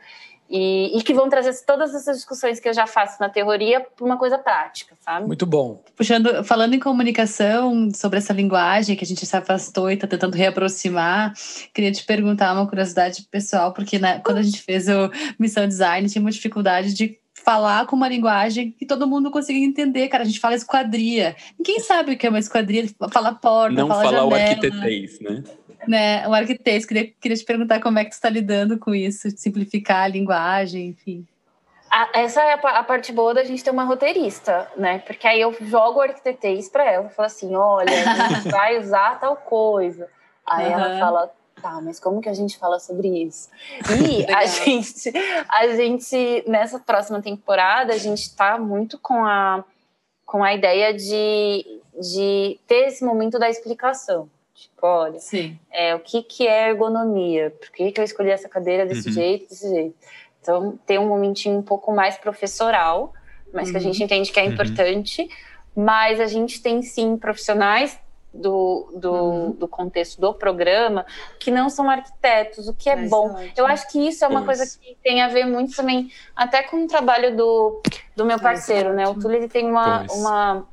[0.49, 4.03] E, e, que vão trazer todas essas discussões que eu já faço na teoria para
[4.03, 5.27] uma coisa prática, sabe?
[5.27, 5.83] Muito bom.
[5.95, 10.35] Puxando, falando em comunicação, sobre essa linguagem que a gente se afastou e está tentando
[10.35, 11.33] reaproximar,
[11.71, 16.09] queria te perguntar uma curiosidade pessoal, porque né, quando a gente fez o Missão Design,
[16.09, 20.23] tinha uma dificuldade de falar com uma linguagem que todo mundo consiga entender, cara.
[20.23, 21.35] A gente fala esquadria.
[21.57, 24.29] Ninguém sabe o que é uma esquadria, fala porta, Não fala falar janela.
[24.29, 25.43] o arquitetês, né?
[25.88, 26.27] Né?
[26.27, 26.86] O arquitetês.
[26.86, 30.89] Queria, queria te perguntar como é que tu está lidando com isso, simplificar a linguagem,
[30.89, 31.25] enfim.
[31.89, 34.99] A- essa é a, a parte boa da gente ter uma roteirista, né?
[34.99, 39.19] Porque aí eu jogo o arquitetês para ela, falo assim, olha, a gente vai usar
[39.19, 40.07] tal coisa.
[40.45, 40.99] Aí ela Aham.
[40.99, 43.49] fala, tá, mas como que a gente fala sobre isso?
[43.89, 45.11] E a gente,
[45.47, 49.63] a gente, nessa próxima temporada, a gente tá muito com a,
[50.25, 54.30] com a ideia de, de ter esse momento da explicação.
[54.60, 55.57] Tipo, olha, Sim.
[55.72, 57.49] é, o que, que é ergonomia?
[57.51, 59.14] Por que, que eu escolhi essa cadeira desse Uhum.
[59.14, 59.95] jeito, desse jeito?
[60.41, 63.14] Então, tem um momentinho um pouco mais professoral,
[63.53, 63.86] mas que a Uhum.
[63.86, 64.49] gente entende que é Uhum.
[64.51, 65.30] importante.
[65.76, 67.97] Mas a gente tem, sim, profissionais
[68.34, 69.51] do, do, Uhum.
[69.51, 71.05] do contexto do programa
[71.39, 73.32] que não são arquitetos, o que é Mas bom.
[73.32, 73.53] ótimo.
[73.55, 74.57] Eu acho que isso é uma Pois.
[74.57, 77.82] coisa que tem a ver muito também, até com o trabalho do,
[78.16, 79.07] do meu parceiro, né?
[79.07, 79.16] O.
[79.16, 80.12] Túlio ele tem uma, Pois.
[80.20, 80.68] uma,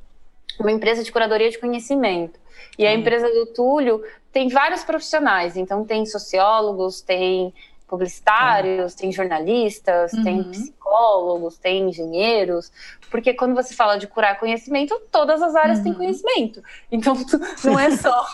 [0.61, 2.39] uma empresa de curadoria de conhecimento.
[2.79, 2.99] E a Hum.
[2.99, 4.03] empresa do Túlio
[4.33, 7.55] tem vários profissionais, então tem sociólogos, tem
[7.89, 10.51] publicitários, tem jornalistas, tem Uhum.
[10.51, 12.71] psicólogos, tem engenheiros,
[13.11, 15.99] porque quando você fala de curar conhecimento, todas as áreas têm Uhum.
[15.99, 16.63] conhecimento.
[16.91, 17.15] Então
[17.65, 18.27] não é só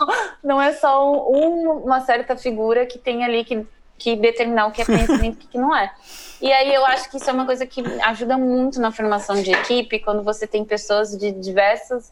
[0.43, 3.67] não é só um- uma certa figura que tem ali que,
[3.99, 5.93] que determinar o que é conhecimento e o que não é.
[6.41, 9.53] E aí eu acho que isso é uma coisa que ajuda muito na formação de
[9.53, 12.11] equipe, quando você tem pessoas de diversas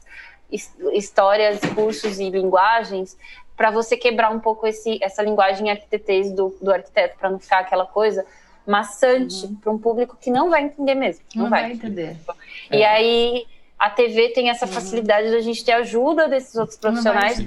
[0.92, 3.16] histórias, cursos e linguagens,
[3.56, 7.58] para você quebrar um pouco esse, essa linguagem arquitetês do, do arquiteto, para não ficar
[7.60, 8.24] aquela coisa
[8.66, 11.22] maçante para um público que não vai entender mesmo.
[11.34, 11.62] Não, Não vai.
[11.62, 12.16] vai entender.
[12.70, 13.46] E aí
[13.78, 14.72] a TV tem essa Uhum.
[14.72, 17.38] facilidade da gente ter ajuda desses outros profissionais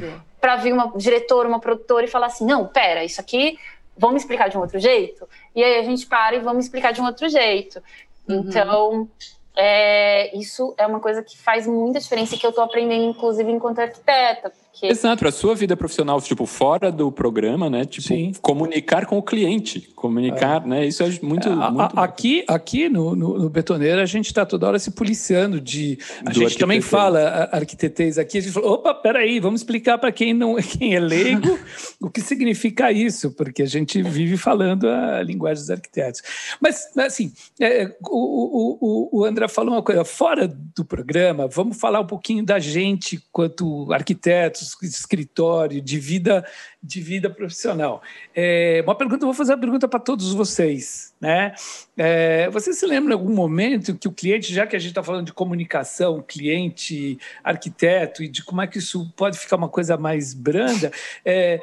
[0.41, 3.57] para vir uma diretora, uma produtora e falar assim: não, pera, isso aqui
[3.97, 5.27] vamos explicar de um outro jeito?
[5.55, 7.81] E aí a gente para e vamos explicar de um outro jeito.
[8.27, 8.39] Uhum.
[8.47, 9.09] Então,
[9.55, 13.51] é, isso é uma coisa que faz muita diferença e que eu estou aprendendo, inclusive,
[13.51, 14.51] enquanto arquiteta.
[14.73, 17.85] Porque Exato, para sua vida profissional, tipo, fora do programa, né?
[17.85, 18.31] Tipo, Sim.
[18.41, 19.81] comunicar com o cliente.
[19.95, 20.83] Comunicar, né?
[20.85, 21.47] Isso é muito.
[21.47, 24.89] A- a- muito aqui aqui no, no, no Betoneira, a gente está toda hora se
[24.91, 25.99] policiando de.
[26.25, 28.39] A Do gente também fala a- arquitetês aqui.
[28.39, 31.57] A gente fala, opa, peraí, vamos explicar para quem, não, quem é leigo
[32.01, 36.21] o que significa isso, porque a gente vive falando a linguagem dos arquitetos.
[36.59, 41.77] Mas, assim, é, o, o, o, o André falou uma coisa, fora do programa, vamos
[41.79, 46.45] falar um pouquinho da gente quanto arquitetos, escritório, de vida,
[46.83, 48.01] de vida profissional.
[48.35, 51.53] É, uma pergunta, vou fazer uma pergunta para todos vocês, né?
[51.95, 55.01] É, você se lembra em algum momento que o cliente, já que a gente está
[55.01, 59.95] falando de comunicação, cliente, arquiteto, e de como é que isso pode ficar uma coisa
[59.95, 60.91] mais branda,
[61.23, 61.61] é,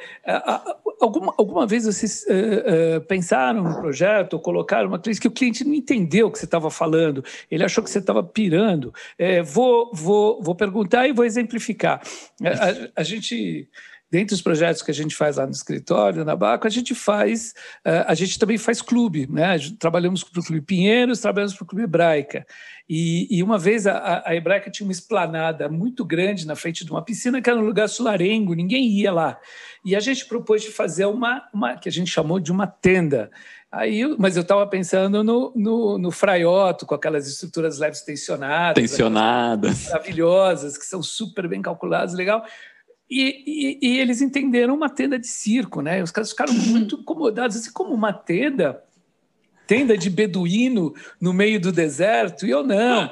[1.01, 5.33] alguma, alguma vez vocês é, é, pensaram no projeto ou colocaram uma coisa que o
[5.33, 8.95] cliente não entendeu o que você estava falando, ele achou que você estava pirando?
[9.19, 12.01] É, vou, vou, vou perguntar e vou exemplificar.
[12.43, 13.69] A- a gente
[14.11, 17.55] Dentre os projetos que a gente faz lá no escritório, na Baco, a gente faz,
[17.85, 19.57] eh, a gente também faz clube, né?
[19.79, 22.45] Trabalhamos para o Clube Pinheiros, trabalhamos para o Clube Hebraica.
[22.89, 26.91] E, e uma vez a, a Hebraica tinha uma esplanada muito grande na frente de
[26.91, 29.39] uma piscina que era um lugar solarengo, ninguém ia lá.
[29.85, 33.31] E a gente propôs de fazer uma, uma que a gente chamou de uma tenda.
[33.71, 39.85] Aí, mas eu estava pensando no, no, no fraioto, com aquelas estruturas leves tensionadas, tensionadas.
[39.85, 42.45] maravilhosas, que são super bem calculadas, legal.
[43.11, 46.03] E, e- e eles entenderam uma tenda de circo, né?
[46.03, 48.83] Os caras ficaram muito incomodados, assim como uma tenda,
[49.71, 53.09] tenda de beduíno no meio do deserto, e eu não.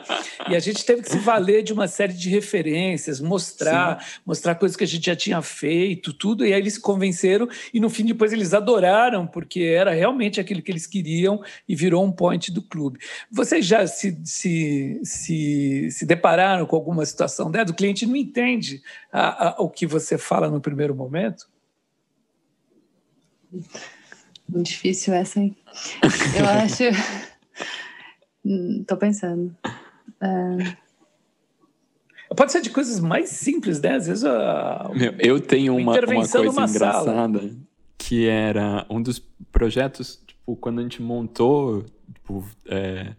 [0.51, 4.77] E a gente teve que se valer de uma série de referências, mostrar, mostrar coisas
[4.77, 8.05] que a gente já tinha feito, tudo, e aí eles se convenceram, e no fim
[8.05, 12.61] depois eles adoraram, porque era realmente aquilo que eles queriam e virou um point do
[12.61, 12.99] clube.
[13.31, 17.71] Vocês já se, se, se, se depararam com alguma situação dessa?
[17.71, 18.83] O cliente não entende
[19.13, 21.47] a- a- o que você fala no primeiro momento?
[24.49, 25.57] Muito difícil essa, hein?
[26.37, 26.85] Eu acho.
[28.45, 29.55] Hum, Tô pensando.
[32.37, 33.95] Pode ser de coisas mais simples, né?
[33.97, 37.11] Às vezes a, Meu, eu tenho Uma uma, coisa numa sala.
[37.11, 37.51] engraçada
[37.97, 39.19] que era um dos
[39.51, 41.85] projetos, tipo, quando a gente montou,
[42.15, 43.15] tipo, é,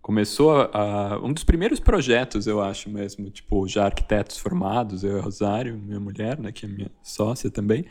[0.00, 5.16] começou a, a- um dos primeiros projetos, eu acho mesmo, tipo, já arquitetos formados, eu
[5.16, 7.84] e a Rosário, minha mulher, né, que é minha sócia também,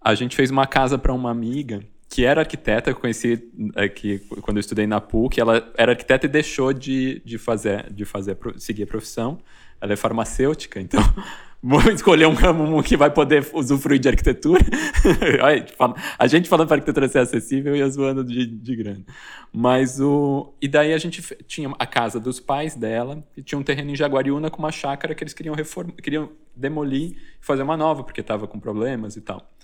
[0.00, 4.20] a gente fez uma casa para uma amiga que era arquiteta, eu conheci é, que
[4.40, 8.38] quando eu estudei na PUC, ela era arquiteta e deixou de, de fazer, de fazer,
[8.58, 9.38] seguir a profissão,
[9.80, 11.00] ela é farmacêutica, então
[11.62, 14.64] vou escolher um ramo que vai poder usufruir de arquitetura.
[16.18, 19.04] a gente falando para arquitetura ser acessível e zoando de, de grana.
[19.52, 20.54] Mas o.
[20.62, 23.96] E daí a gente tinha a casa dos pais dela e tinha um terreno em
[23.96, 28.20] Jaguariúna com uma chácara que eles queriam reformar, queriam demolir e fazer uma nova, porque
[28.20, 29.55] estava com problemas e tal.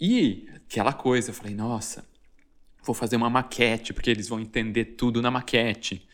[0.00, 2.04] E aquela coisa, eu falei, nossa,
[2.82, 6.08] vou fazer uma maquete, porque eles vão entender tudo na maquete.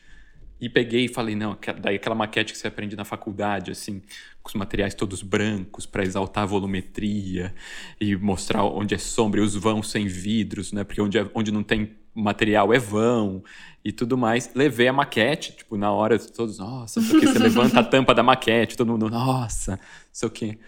[0.58, 4.00] E peguei e falei, não, daí aquela maquete que você aprende na faculdade, assim,
[4.42, 7.54] com os materiais todos brancos para exaltar a volumetria
[8.00, 10.82] e mostrar onde é sombra e os vãos sem vidros, né?
[10.82, 13.44] Porque onde, é, onde não tem material é vão
[13.84, 14.50] e tudo mais.
[14.54, 18.78] Levei a maquete, tipo, na hora todos, nossa, aqui, você levanta a tampa da maquete,
[18.78, 19.78] todo mundo, nossa,
[20.10, 20.58] isso aqui.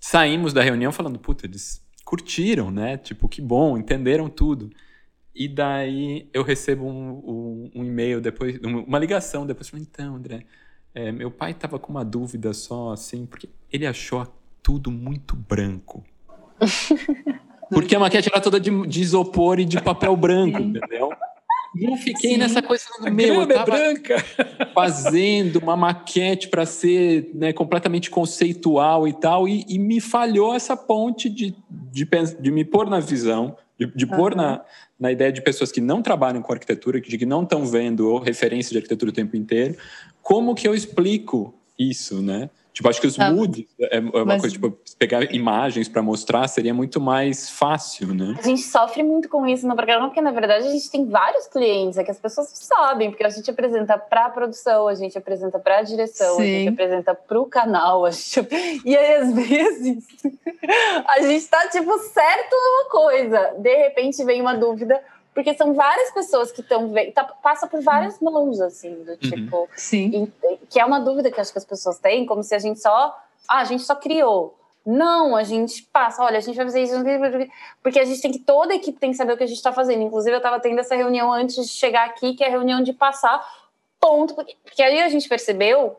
[0.00, 2.96] Saímos da reunião falando, puta, eles curtiram, né?
[2.96, 4.70] Tipo, que bom, entenderam tudo.
[5.34, 10.46] E daí eu recebo um, um, um e-mail depois, uma ligação depois, então, André,
[10.94, 14.26] é, meu pai estava com uma dúvida só, assim, porque ele achou
[14.62, 16.02] tudo muito branco.
[17.68, 21.10] porque a maquete era toda de, de isopor e de papel branco, entendeu?
[21.80, 22.36] Eu fiquei Sim.
[22.38, 24.16] nessa coisa do meu, eu é tava branca.
[24.74, 30.76] fazendo uma maquete para ser né, completamente conceitual e tal, e, e, me falhou essa
[30.76, 32.08] ponte de, de,
[32.40, 34.10] de me pôr na visão, de, de uhum.
[34.12, 34.64] pôr na,
[34.98, 38.70] na ideia de pessoas que não trabalham com arquitetura, de que não estão vendo referência
[38.70, 39.76] de arquitetura o tempo inteiro,
[40.22, 42.48] como que eu explico isso, né?
[42.76, 44.42] Tipo, acho que os ah, moods é, é uma mas...
[44.42, 48.34] coisa, tipo, pegar imagens para mostrar seria muito mais fácil, né?
[48.38, 51.46] A gente sofre muito com isso no programa, porque na verdade a gente tem vários
[51.46, 55.16] clientes, é que as pessoas sabem, porque a gente apresenta para a produção, a gente
[55.16, 56.42] apresenta para a direção, Sim.
[56.42, 58.46] a gente apresenta para o canal, a gente...
[58.84, 60.04] e aí às vezes
[61.08, 65.02] a gente está tipo certo numa coisa, de repente vem uma dúvida
[65.36, 68.32] porque são várias pessoas que estão tá, passa por várias uhum.
[68.32, 69.16] mãos assim do uhum.
[69.18, 70.32] tipo sim.
[70.70, 73.14] que é uma dúvida que acho que as pessoas têm como se a gente só
[73.46, 74.58] ah, a gente só criou.
[74.84, 76.94] Não a gente passa olha a gente vai fazer isso
[77.82, 79.58] porque a gente tem que toda a equipe tem que saber o que a gente
[79.58, 80.02] está fazendo.
[80.02, 82.94] Inclusive eu estava tendo essa reunião antes de chegar aqui que é a reunião de
[82.94, 83.46] passar
[84.00, 85.96] ponto porque, porque aí a gente percebeu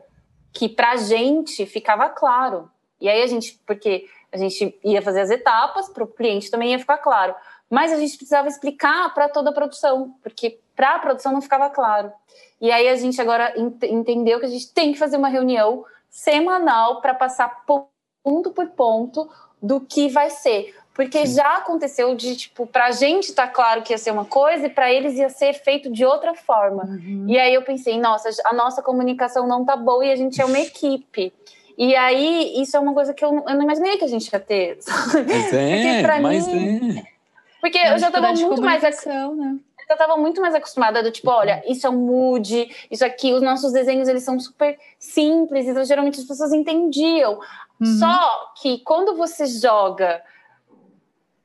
[0.52, 2.68] que para a gente ficava claro.
[3.00, 6.72] E aí a gente porque a gente ia fazer as etapas para o cliente também
[6.72, 7.36] ia ficar claro
[7.70, 11.68] mas a gente precisava explicar para toda a produção, porque para a produção não ficava
[11.68, 12.12] claro.
[12.60, 15.84] E aí a gente agora ent entendeu que a gente tem que fazer uma reunião
[16.08, 19.28] semanal para passar ponto por ponto
[19.62, 20.74] do que vai ser.
[20.94, 24.66] Porque já aconteceu de, tipo, para a gente tá claro que ia ser uma coisa
[24.66, 26.86] e para eles ia ser feito de outra forma.
[26.86, 27.24] Uhum.
[27.28, 30.44] E aí eu pensei, nossa, a nossa comunicação não tá boa e a gente é
[30.44, 31.32] uma equipe.
[31.76, 34.40] E aí, isso é uma coisa que eu, eu não imaginei que a gente ia
[34.40, 34.80] ter.
[35.24, 37.17] Mas é, mas mim, é.
[37.60, 38.82] Porque eu já estava muito mais.
[38.82, 39.58] Né?
[39.88, 43.40] Eu estava muito mais acostumada do tipo, olha, isso é um mood, isso aqui, os
[43.40, 47.40] nossos desenhos eles são super simples, então geralmente as pessoas entendiam.
[47.80, 47.98] Uhum.
[47.98, 50.22] Só que quando você joga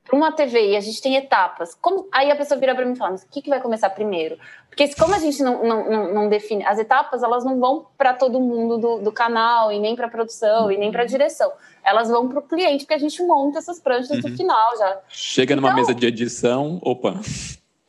[0.04, 2.92] para uma TV e a gente tem etapas, como aí a pessoa vira para mim
[2.92, 4.38] e fala, mas o que, que vai começar primeiro?
[4.68, 8.12] Porque como a gente não, não, não, não define, as etapas elas não vão para
[8.12, 10.72] todo mundo do, do, canal e nem para produção uhum.
[10.72, 11.50] e nem para direção
[11.84, 14.30] elas vão para o cliente, porque a gente monta essas pranchas uhum.
[14.30, 15.00] no final já.
[15.08, 17.20] Chega numa então, mesa de edição, opa.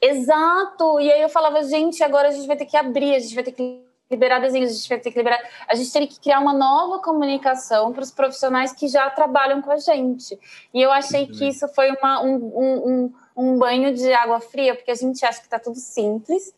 [0.01, 0.99] Exato!
[0.99, 3.43] E aí eu falava, gente, agora a gente vai ter que abrir, a gente vai
[3.43, 5.39] ter que liberar desenhos, a gente vai ter que liberar.
[5.67, 9.71] A gente teria que criar uma nova comunicação para os profissionais que já trabalham com
[9.71, 10.39] a gente.
[10.73, 14.91] E eu achei que isso foi uma, um, um, um, banho de água fria, porque
[14.91, 16.53] a gente acha que está tudo simples,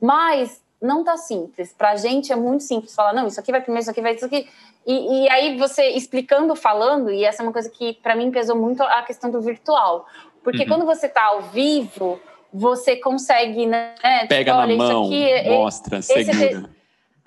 [0.00, 1.72] mas não tá simples.
[1.72, 4.14] Para a gente é muito simples falar, não, isso aqui vai primeiro, isso aqui vai
[4.14, 4.48] isso aqui.
[4.84, 8.56] E, e aí você explicando, falando, e essa é uma coisa que para mim pesou
[8.56, 10.06] muito a questão do virtual.
[10.42, 10.68] Porque uhum.
[10.68, 12.18] quando você está ao vivo,
[12.52, 13.94] você consegue, né?
[13.94, 16.77] Tipo, Pega olha, na mão, aqui, é, mostra, segura.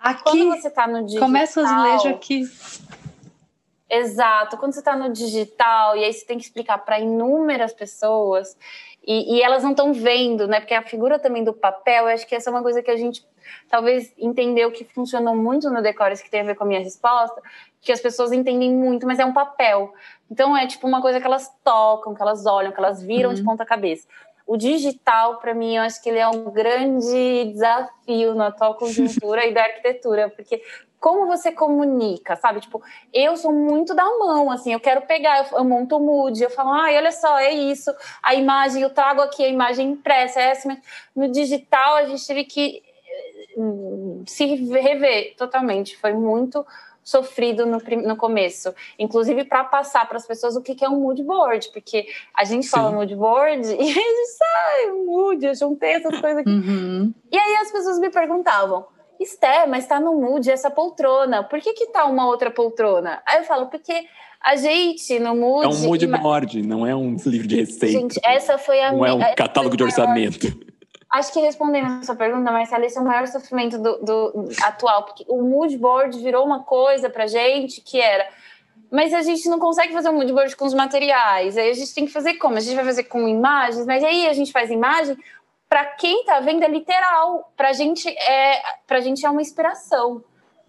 [0.01, 1.27] Aqui, quando você está no digital...
[1.27, 2.43] Começa o azulejo aqui.
[3.89, 4.57] Exato.
[4.57, 8.57] Quando você está no digital, e aí você tem que explicar para inúmeras pessoas...
[9.03, 10.59] E, e, elas não estão vendo, né?
[10.59, 12.95] Porque a figura também do papel, eu acho que essa é uma coisa que a
[12.95, 13.25] gente
[13.69, 17.41] talvez entendeu que funcionou muito no Decores, que tem a ver com a minha resposta,
[17.81, 19.93] que as pessoas entendem muito, mas é um papel.
[20.29, 23.35] Então é tipo uma coisa que elas tocam, que elas olham, que elas viram uhum.
[23.35, 24.07] de ponta cabeça.
[24.45, 29.45] O digital, para mim, eu acho que ele é um grande desafio na atual conjuntura
[29.47, 30.61] e da arquitetura, porque
[30.99, 32.59] como você comunica, sabe?
[32.59, 32.81] Tipo,
[33.11, 36.49] eu sou muito da mão, assim, eu quero pegar, eu, eu monto o mood, eu
[36.49, 40.49] falo, ai, olha só, é isso, a imagem, eu trago aqui a imagem impressa, é
[40.51, 40.77] essa,
[41.15, 42.83] no digital a gente teve que
[44.25, 45.97] se rever totalmente.
[45.97, 46.65] Foi muito
[47.03, 50.99] sofrido no, no começo, inclusive para passar para as pessoas o que, que é um
[50.99, 52.71] mood board, porque a gente Sim.
[52.71, 56.49] fala mood board e a gente sai mood, eu juntei essas coisas aqui.
[56.49, 57.13] Uhum.
[57.31, 58.85] E aí as pessoas me perguntavam,
[59.19, 61.43] Esté, mas tá no mood essa poltrona.
[61.43, 63.21] Por que que tá uma outra poltrona?
[63.27, 63.93] Aí eu falo, porque
[64.41, 65.65] a gente no mood...
[65.65, 67.99] É um mood board, não é um livro de receita.
[67.99, 70.70] Gente, essa foi a Não é um catálogo de orçamento.
[71.11, 75.03] Acho que respondendo a sua pergunta, Marcela, esse é o maior sofrimento do, do atual,
[75.03, 78.25] porque o mood board virou uma coisa pra gente que era.
[78.89, 81.57] Mas a gente não consegue fazer um mood board com os materiais.
[81.57, 82.55] Aí a gente tem que fazer como?
[82.55, 85.17] A gente vai fazer com imagens, mas aí a gente faz imagem.
[85.67, 87.51] Para quem tá vendo é literal.
[87.57, 90.23] Pra gente é, pra gente é uma inspiração.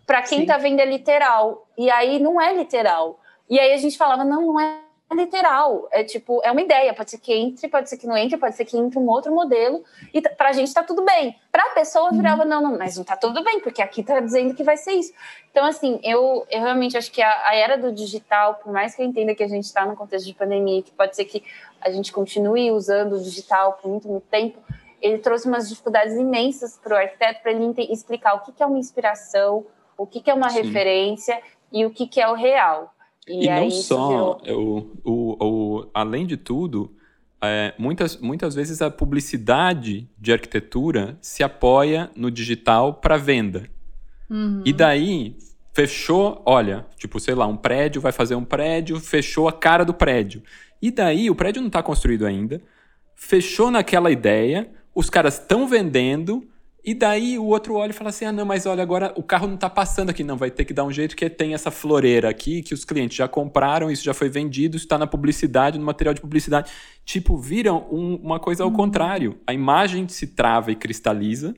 [0.05, 0.47] Para quem Sim.
[0.47, 1.69] tá vendo é literal.
[1.79, 3.21] E aí não é literal.
[3.49, 4.82] E aí a gente falava, não, não é
[5.15, 5.89] literal.
[5.91, 6.95] É tipo, é uma ideia.
[6.95, 9.35] Pode ser que entre, pode ser que não entre, pode ser que entre um outro
[9.35, 9.85] modelo.
[10.13, 11.37] E pra gente tá tudo bem.
[11.51, 14.63] Pra pessoa virava, não, não, mas não tá tudo bem, porque aqui tá dizendo que
[14.63, 15.13] vai ser isso.
[15.51, 19.03] Então, assim, eu, eu realmente acho que a, a era do digital, por mais que
[19.03, 21.43] eu entenda que a gente está no contexto de pandemia, que pode ser que
[21.81, 24.59] a gente continue usando o digital por muito, muito tempo,
[25.01, 28.67] ele trouxe umas dificuldades imensas para o arquiteto para ele explicar o que, que é
[28.67, 29.67] uma inspiração,
[29.99, 30.63] o que, que é uma Sim.
[30.63, 31.43] referência
[31.73, 32.95] e o que, que é o real.
[33.29, 35.47] E, aí não só, virou- o, o,
[35.81, 36.93] o, além de tudo,
[37.43, 43.69] é, muitas, muitas vezes a publicidade de arquitetura se apoia no digital para venda.
[44.29, 44.63] Uhum.
[44.65, 45.37] E daí,
[45.73, 49.95] fechou, olha, tipo, sei lá, um prédio vai fazer um prédio, fechou a cara do
[49.95, 50.43] prédio.
[50.81, 52.61] E daí, o prédio não está construído ainda,
[53.15, 56.47] fechou naquela ideia, os caras estão vendendo,
[56.85, 59.47] e daí o outro olha e fala assim: ah, não, mas olha, agora o carro
[59.47, 62.29] não está passando aqui, não, vai ter que dar um jeito que tem essa floreira
[62.29, 65.85] aqui, que os clientes já compraram, isso já foi vendido, isso está na publicidade, no
[65.85, 66.71] material de publicidade.
[67.05, 69.39] Tipo, viram um- uma coisa ao contrário.
[69.47, 71.55] A imagem se trava e cristaliza,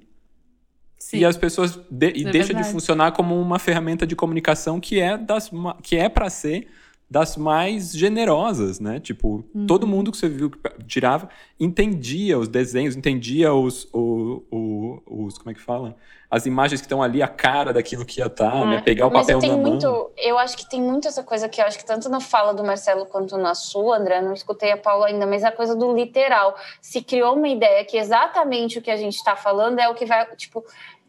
[0.99, 1.18] Sim.
[1.18, 2.72] e as pessoas de- e É deixa de verdade.
[2.72, 5.51] funcionar como uma ferramenta de comunicação que é das
[5.83, 6.66] que é para ser
[7.11, 8.99] das mais generosas, né?
[8.99, 9.67] Tipo, Uhum.
[9.67, 11.29] todo mundo que você viu que tirava
[11.61, 15.97] entendia os desenhos, entendia os, o- o- os como é que fala?
[16.31, 18.77] As imagens que estão ali, a cara daquilo que ia estar, né?
[18.77, 20.11] É, Pegar o Mas papel tem na muito, mão.
[20.17, 22.65] eu acho que tem muito essa coisa que eu acho que tanto na fala do
[22.65, 26.57] Marcelo quanto na sua, André, não escutei a Paula ainda, mas a coisa do literal.
[26.81, 30.07] Se criou uma ideia que exatamente o que a gente está falando é o que
[30.07, 30.65] vai, tipo,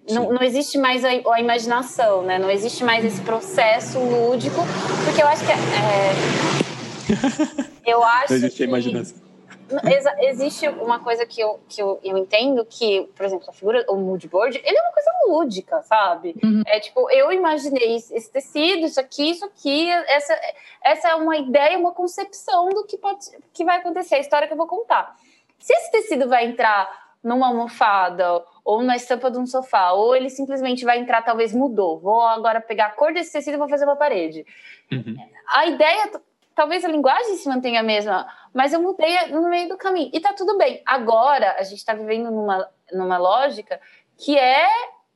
[0.09, 2.37] não, não existe mais a, a imaginação, né?
[2.37, 4.61] Não existe mais esse processo lúdico,
[5.05, 6.13] porque eu acho que é,
[7.85, 9.25] eu acho Não existe que a imaginação.
[9.91, 13.83] Exa- existe uma coisa que eu, que eu, eu entendo que, por exemplo, a figura,
[13.89, 16.35] o mood board, ele é uma coisa lúdica, sabe?
[16.43, 16.61] Uhum.
[16.67, 20.39] É tipo, eu imaginei esse esse tecido, isso aqui, isso aqui, essa,
[20.83, 24.53] essa é uma ideia, uma concepção do que, pode, que vai acontecer, a história que
[24.53, 25.15] eu vou contar.
[25.57, 30.29] Se esse tecido vai entrar numa almofada ou na estampa de um sofá, ou ele
[30.29, 33.85] simplesmente vai entrar, talvez mudou, vou agora pegar a cor desse tecido e vou fazer
[33.85, 34.45] uma parede
[34.91, 35.17] Uhum.
[35.47, 36.11] a ideia,
[36.55, 40.11] talvez a linguagem se mantenha a mesma, mas eu mudei no meio do caminho.
[40.13, 40.81] E tá tudo bem.
[40.85, 43.81] Agora, a gente tá vivendo numa, numa lógica
[44.15, 44.67] que é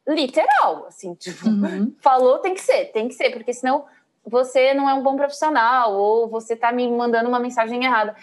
[0.07, 1.95] literal, assim, tipo, Uhum.
[2.01, 3.85] falou tem que ser, tem que ser, porque senão
[4.25, 8.15] você não é um bom profissional ou você tá me mandando uma mensagem errada.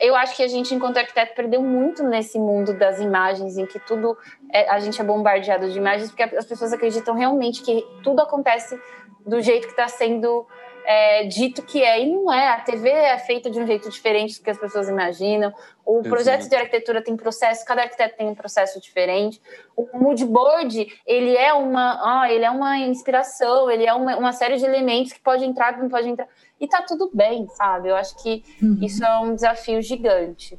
[0.00, 3.78] Eu acho que a gente, enquanto arquiteto, perdeu muito nesse mundo das imagens, em que
[3.78, 4.16] tudo
[4.52, 8.80] é- a gente é bombardeado de imagens, porque as pessoas acreditam realmente que tudo acontece
[9.26, 10.46] do jeito que está sendo
[10.86, 12.48] é, dito que é, e não é.
[12.48, 15.52] A TV é feita de um jeito diferente do que as pessoas imaginam.
[15.84, 16.08] O Exato.
[16.08, 19.40] projeto de arquitetura tem processo, cada arquiteto tem um processo diferente.
[19.76, 24.32] O mood board, ele é uma, ah, ele é uma inspiração, ele é uma, uma
[24.32, 26.28] série de elementos que pode entrar, não pode entrar.
[26.60, 27.88] E tá tudo bem, sabe?
[27.90, 28.78] Eu acho que Uhum.
[28.80, 30.58] isso é um desafio gigante.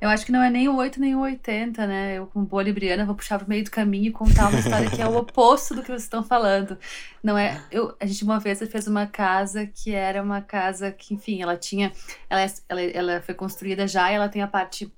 [0.00, 2.18] Eu acho que não é nem o 8 nem o 80, né?
[2.18, 5.02] Eu, como boa libriana, vou puxar pro meio do caminho e contar uma história que
[5.02, 6.78] é o oposto do que vocês estão falando.
[7.22, 7.60] Não é.
[7.70, 11.56] Eu, a gente uma vez fez uma casa que era uma casa que, enfim, ela
[11.56, 11.92] tinha.
[12.30, 14.92] Ela, é- ela, ela foi construída já e ela tem a parte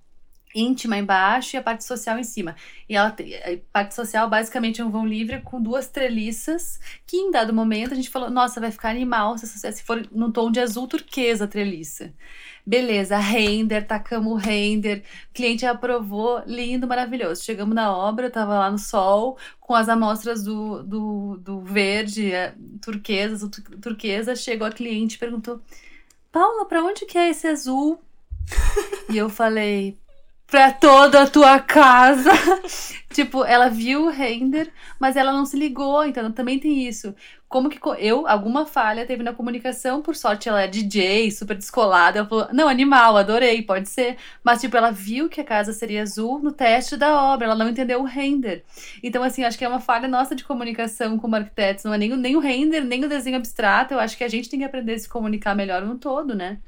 [0.54, 2.54] íntima embaixo e a parte social em cima.
[2.88, 7.16] E ela tem, a parte social basicamente é um vão livre com duas treliças que
[7.16, 10.50] em dado momento a gente falou, nossa, vai ficar animal se, se for num tom
[10.50, 12.12] de azul turquesa a treliça.
[12.70, 15.02] Beleza, render, tacamos o render,
[15.34, 17.42] cliente aprovou, lindo, maravilhoso.
[17.42, 22.32] Chegamos na obra, eu tava lá no sol, com as amostras do, do, do verde,
[22.32, 23.50] eh, turquesa,
[23.82, 25.60] turquesa, chegou a cliente e perguntou,
[26.30, 28.00] Paula, pra onde que é esse azul?
[29.10, 29.98] e eu falei,
[30.50, 32.30] pra toda a tua casa.
[33.10, 37.14] tipo, ela viu o render, mas ela não se ligou, então também tem isso.
[37.48, 42.18] Como que eu, alguma falha teve na comunicação, por sorte ela é DJ, super descolada,
[42.18, 44.16] ela falou, não, animal, adorei, pode ser.
[44.42, 47.68] Mas, tipo, ela viu que a casa seria azul no teste da obra, ela não
[47.68, 48.64] entendeu o render.
[49.02, 52.16] Então, assim, acho que é uma falha nossa de comunicação como arquitetos, não é nem,
[52.16, 54.94] nem o render, nem o desenho abstrato, eu acho que a gente tem que aprender
[54.94, 56.58] a se comunicar melhor no todo, né?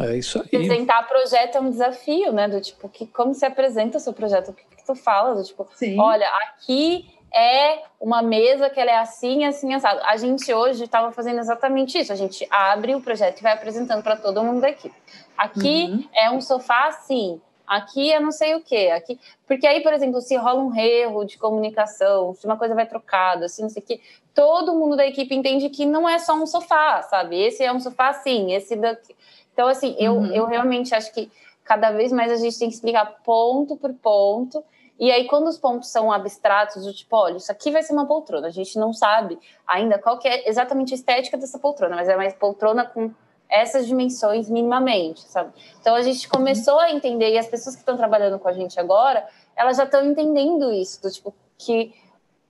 [0.00, 0.46] É isso aí.
[0.46, 2.48] Apresentar projeto é um desafio, né?
[2.48, 4.50] Do tipo, que, como se apresenta o seu projeto?
[4.50, 5.34] O que, que tu fala?
[5.34, 5.98] Do tipo, Sim.
[5.98, 10.00] olha, aqui é uma mesa que ela é assim, assim, assado.
[10.04, 12.12] A gente hoje estava fazendo exatamente isso.
[12.12, 14.94] A gente abre o projeto e vai apresentando para todo mundo da equipe.
[15.36, 16.08] Aqui uhum.
[16.14, 19.18] é um sofá assim, aqui é não sei o quê, aqui.
[19.46, 23.46] Porque aí, por exemplo, se rola um erro de comunicação, se uma coisa vai trocada,
[23.46, 24.00] assim, não sei o quê,
[24.34, 27.38] todo mundo da equipe entende que não é só um sofá, sabe?
[27.38, 29.14] Esse é um sofá assim, esse daqui.
[29.56, 30.26] Então, assim, eu, uhum.
[30.26, 31.32] eu realmente acho que
[31.64, 34.62] cada vez mais a gente tem que explicar ponto por ponto.
[35.00, 38.04] E aí, quando os pontos são abstratos, do tipo, olha, isso aqui vai ser uma
[38.06, 42.06] poltrona, a gente não sabe ainda qual que é exatamente a estética dessa poltrona, mas
[42.06, 43.10] é uma poltrona com
[43.48, 45.52] essas dimensões minimamente, sabe?
[45.80, 48.78] Então a gente começou a entender, e as pessoas que estão trabalhando com a gente
[48.78, 49.26] agora,
[49.56, 51.94] elas já estão entendendo isso, do tipo, que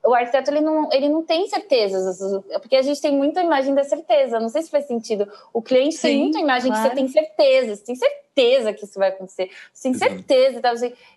[0.07, 2.19] o arquiteto ele não, ele não tem certezas,
[2.61, 4.41] porque a gente tem muita imagem da certeza.
[4.41, 5.31] Não sei se faz sentido.
[5.53, 6.83] O cliente Sim, tem muita imagem claro.
[6.83, 10.61] que você tem certeza, você tem certeza que isso vai acontecer, você tem certeza.
[10.61, 10.73] Tá?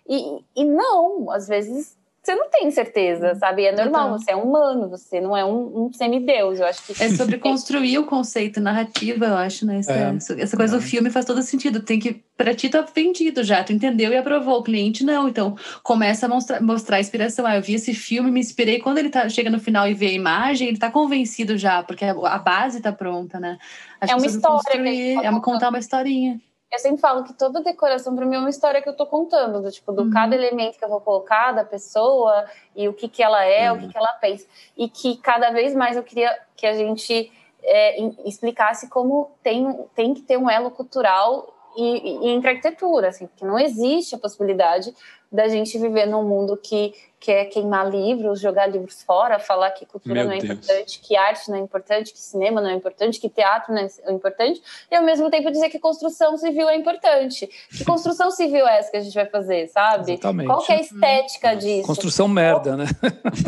[0.08, 3.64] E, e não, às vezes você não tem certeza, sabe?
[3.64, 4.18] É normal, então.
[4.18, 7.02] você é humano, você não é um, um semideus, eu acho que...
[7.02, 9.78] É sobre construir o conceito narrativa, eu acho, né?
[9.78, 9.92] Essa,
[10.34, 10.42] é.
[10.42, 10.78] essa coisa é.
[10.78, 12.22] do filme faz todo sentido, tem que...
[12.36, 16.28] Pra ti tá vendido já, tu entendeu e aprovou, o cliente não, então começa a
[16.28, 17.46] mostrar, mostrar a inspiração.
[17.46, 20.06] Ah, eu vi esse filme, me inspirei, quando ele tá, chega no final e vê
[20.06, 23.58] a imagem, ele tá convencido já, porque a, a base tá pronta, né?
[24.00, 25.22] Acho é uma história.
[25.22, 26.40] É uma, contar uma historinha.
[26.72, 29.60] Eu sempre falo que toda decoração para mim é uma história que eu estou contando,
[29.60, 30.10] do tipo, do uhum.
[30.10, 32.44] cada elemento que eu vou colocar da pessoa
[32.76, 33.78] e o que que ela é, uhum.
[33.78, 34.46] o que que ela pensa.
[34.76, 40.14] E que cada vez mais eu queria que a gente é, explicasse como tem, tem
[40.14, 44.94] que ter um elo cultural e, e entre arquitetura, assim, porque não existe a possibilidade
[45.30, 50.14] da gente viver num mundo que quer queimar livros, jogar livros fora, falar que cultura
[50.14, 50.50] Meu não é Deus.
[50.50, 54.12] importante, que arte não é importante, que cinema não é importante, que teatro não é
[54.12, 57.46] importante, e ao mesmo tempo dizer que construção civil é importante.
[57.70, 60.12] Que construção civil é essa que a gente vai fazer, sabe?
[60.12, 60.46] Exatamente.
[60.46, 61.86] Qual que é a estética disso?
[61.86, 62.86] Construção merda, né?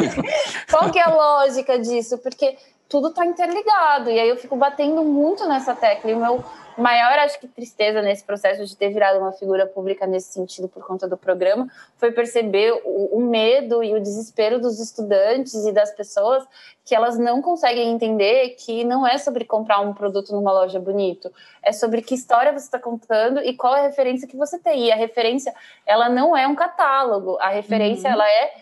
[0.71, 2.19] Qual que é a lógica disso?
[2.19, 2.57] Porque
[2.91, 6.45] tudo está interligado, e aí eu fico batendo muito nessa tecla, e o meu
[6.77, 10.87] maior, acho que, tristeza nesse processo de ter virado uma figura pública nesse sentido por
[10.87, 15.91] conta do programa foi perceber o, o, medo e o desespero dos estudantes e das
[15.91, 16.45] pessoas
[16.85, 21.33] que elas não conseguem entender que não é sobre comprar um produto numa loja bonito,
[21.63, 24.87] é sobre que história você está contando e qual é a referência que você tem.
[24.87, 25.55] E a referência,
[25.87, 28.15] ela não é um catálogo, a referência, uhum.
[28.15, 28.55] ela é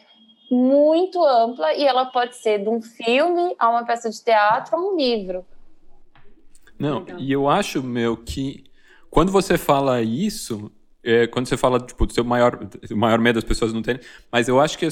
[0.51, 4.81] muito ampla e ela pode ser de um filme a uma peça de teatro a
[4.81, 5.47] um livro.
[6.81, 7.21] Não, Legal.
[7.21, 8.65] e eu acho, meu, que
[9.11, 10.73] quando você fala isso,
[11.05, 12.59] é, quando você fala, tipo, do seu maior,
[12.93, 14.01] maior medo das pessoas não terem,
[14.33, 14.89] mas eu acho que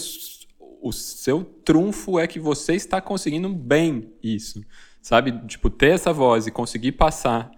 [0.81, 4.63] o seu trunfo é que você está conseguindo bem isso,
[5.01, 5.33] sabe?
[5.47, 7.51] Tipo, ter essa voz e conseguir passar,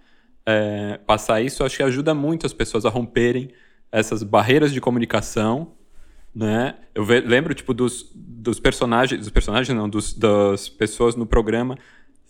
[0.47, 3.51] é, passar isso, acho que ajuda muito as pessoas a romperem
[3.91, 5.73] essas barreiras de comunicação,
[6.33, 6.77] né?
[6.95, 11.77] Eu lembro, tipo, dos, dos personagens, dos personagens não, dos, das pessoas no programa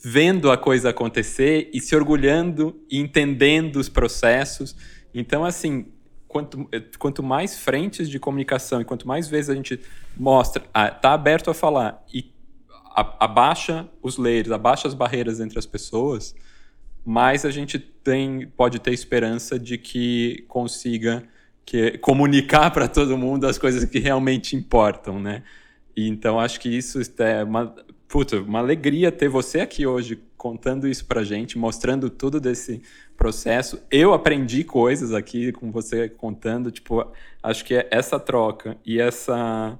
[0.02, 4.74] vendo a coisa acontecer e se orgulhando e entendendo os processos.
[5.14, 5.86] Então, assim,
[6.26, 9.80] quanto, quanto mais frentes de comunicação e quanto mais vezes a gente
[10.16, 12.32] mostra, ah, tá aberto a falar e
[12.94, 16.34] abaixa os layers, abaixa as barreiras entre as pessoas,
[17.04, 21.22] mais a gente tem, pode ter esperança de que consiga
[21.64, 25.42] que, comunicar para todo mundo as coisas que realmente importam, né?
[25.96, 27.74] E, então, acho que isso é uma,
[28.10, 32.82] puta, uma alegria ter você aqui hoje contando isso pra gente, mostrando tudo desse
[33.16, 33.80] processo.
[33.88, 37.06] Eu aprendi coisas aqui com você contando, tipo,
[37.40, 39.78] acho que é essa troca e essa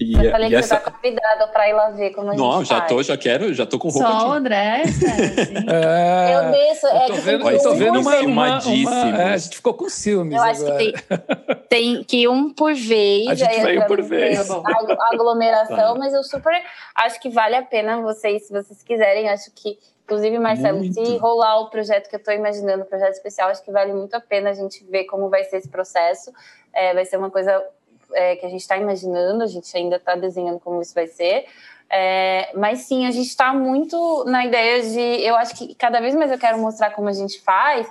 [0.00, 0.76] e, eu falei e que essa...
[0.76, 2.88] você tá convidado para ir lá ver como a Não, gente já faz.
[2.88, 4.26] tô, já quero, já tô com roupa Só aqui.
[4.26, 5.06] o André, assim.
[5.70, 9.36] é, eu desço, é eu tô vendo, eu tô vendo uma, uma, uma é, a
[9.36, 10.78] gente ficou com ciúmes Eu acho agora.
[10.78, 13.28] que tem, tem que ir um por vez.
[13.28, 14.50] A gente vai um por vez.
[14.50, 15.98] A aglomeração, tá.
[15.98, 16.52] mas eu super
[16.96, 20.94] acho que vale a pena vocês, se vocês quiserem, acho que Inclusive, Marcelo, muito.
[20.94, 24.14] se rolar o projeto que eu estou imaginando, o projeto especial, acho que vale muito
[24.14, 26.32] a pena a gente ver como vai ser esse processo.
[26.72, 27.62] É, vai ser uma coisa
[28.14, 31.46] é, que a gente está imaginando, a gente ainda está desenhando como isso vai ser.
[31.90, 35.22] É, mas sim, a gente está muito na ideia de.
[35.22, 37.86] Eu acho que cada vez mais eu quero mostrar como a gente faz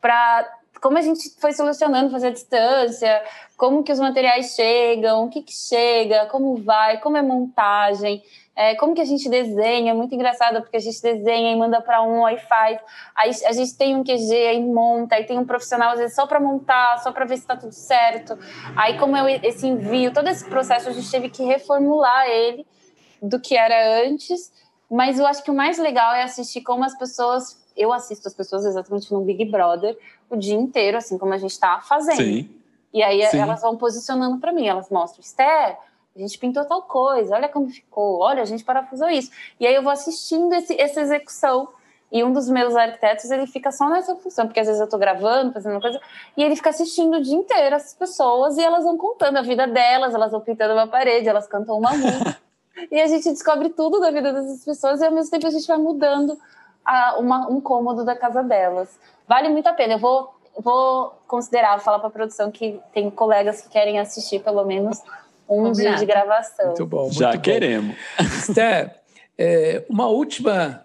[0.00, 3.22] para como a gente foi solucionando fazer a distância,
[3.56, 8.22] como que os materiais chegam, o que, que chega, como vai, como é montagem.
[8.54, 11.80] É, como que a gente desenha, é muito engraçado, porque a gente desenha e manda
[11.80, 12.80] para um, aí faz.
[13.14, 16.26] Aí a gente tem um QG, aí monta, aí tem um profissional, às vezes, só
[16.26, 18.36] para montar, só para ver se está tudo certo.
[18.76, 22.66] Aí, como é esse envio, todo esse processo, a gente teve que reformular ele
[23.22, 24.52] do que era antes.
[24.90, 27.56] Mas eu acho que o mais legal é assistir como as pessoas.
[27.78, 29.96] Eu assisto as pessoas exatamente no Big Brother
[30.28, 32.16] o dia inteiro, assim como a gente está fazendo.
[32.16, 32.50] Sim.
[32.92, 33.38] E aí Sim.
[33.38, 35.78] elas vão posicionando para mim, elas mostram, Esther
[36.18, 39.30] a gente pintou tal coisa, olha como ficou, olha, a gente parafusou isso.
[39.60, 41.68] E aí eu vou assistindo esse, essa execução
[42.10, 44.98] e um dos meus arquitetos, ele fica só nessa função, porque às vezes eu tô
[44.98, 46.00] gravando, fazendo uma coisa,
[46.36, 49.66] e ele fica assistindo o dia inteiro essas pessoas e elas vão contando a vida
[49.66, 52.38] delas, elas vão pintando uma parede, elas cantam uma música.
[52.90, 55.66] e a gente descobre tudo da vida dessas pessoas e ao mesmo tempo a gente
[55.66, 56.38] vai mudando
[56.84, 58.98] a, uma, um cômodo da casa delas.
[59.26, 59.94] Vale muito a pena.
[59.94, 64.40] Eu vou, vou considerar, vou falar para a produção que tem colegas que querem assistir
[64.40, 65.02] pelo menos
[65.48, 65.96] um Obrigada.
[65.96, 66.66] dia de gravação.
[66.66, 67.02] Muito bom.
[67.02, 67.40] Muito Já bom.
[67.40, 67.96] queremos.
[68.42, 69.00] Sté,
[69.36, 70.84] é, uma última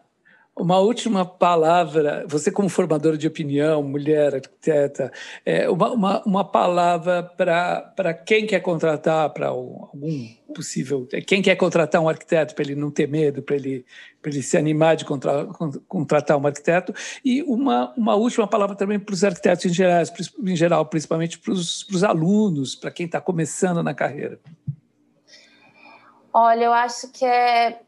[0.55, 5.11] uma última palavra, você como formadora de opinião, mulher, arquiteta,
[5.43, 11.99] é, uma, uma, uma palavra para quem quer contratar, para algum possível, quem quer contratar
[11.99, 13.83] um arquiteto, para ele não ter medo, para ele,
[14.23, 15.47] ele se animar de contra,
[15.87, 16.93] contratar um arquiteto,
[17.25, 20.03] e uma, uma última palavra também para os arquitetos em geral,
[20.45, 24.39] em geral principalmente para os alunos, para quem está começando na carreira.
[26.31, 27.79] Olha, eu acho que é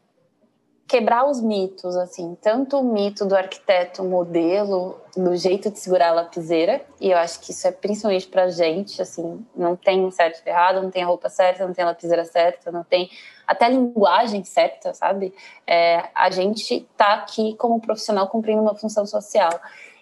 [0.86, 6.12] quebrar os mitos, assim, tanto o mito do arquiteto modelo, do jeito de segurar a
[6.12, 10.48] lapiseira, e eu acho que isso é principalmente pra gente, assim, não tem certo e
[10.48, 13.10] errado, não tem a roupa certa, não tem a lapiseira certa, não tem
[13.46, 15.34] até a linguagem certa, sabe?
[15.66, 19.50] É, a gente tá aqui como profissional cumprindo uma função social.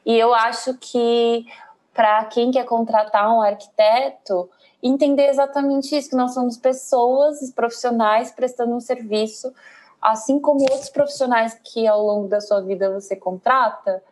[0.04, 1.46] E eu acho que
[1.94, 4.50] para quem quer contratar um arquiteto,
[4.82, 9.50] entender exatamente isso, que nós somos pessoas profissionais prestando um serviço
[10.04, 14.02] assim como outros profissionais que ao longo da sua vida você contrata,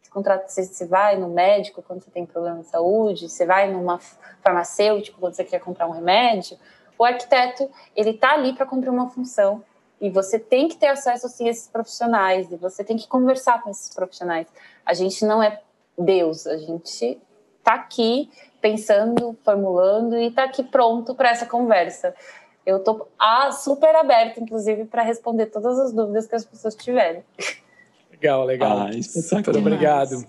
[0.00, 3.70] você contrata, você, você vai no médico quando você tem problema de saúde, você vai
[3.70, 4.00] numa
[4.40, 6.56] farmacêutico quando você quer comprar um remédio,
[6.98, 9.62] o arquiteto, ele está ali para cumprir uma função
[10.00, 13.62] e você tem que ter acesso assim, a esses profissionais e você tem que conversar
[13.62, 14.46] com esses profissionais.
[14.86, 15.60] A gente não é
[15.98, 17.20] Deus, a gente
[17.58, 18.30] está aqui
[18.60, 22.14] pensando, formulando e está aqui pronto para essa conversa.
[22.64, 23.08] Eu estou
[23.52, 27.22] super aberta, inclusive, para responder todas as dúvidas que as pessoas tiverem.
[28.10, 28.86] Legal, legal.
[28.86, 30.24] Ah, Super obrigado.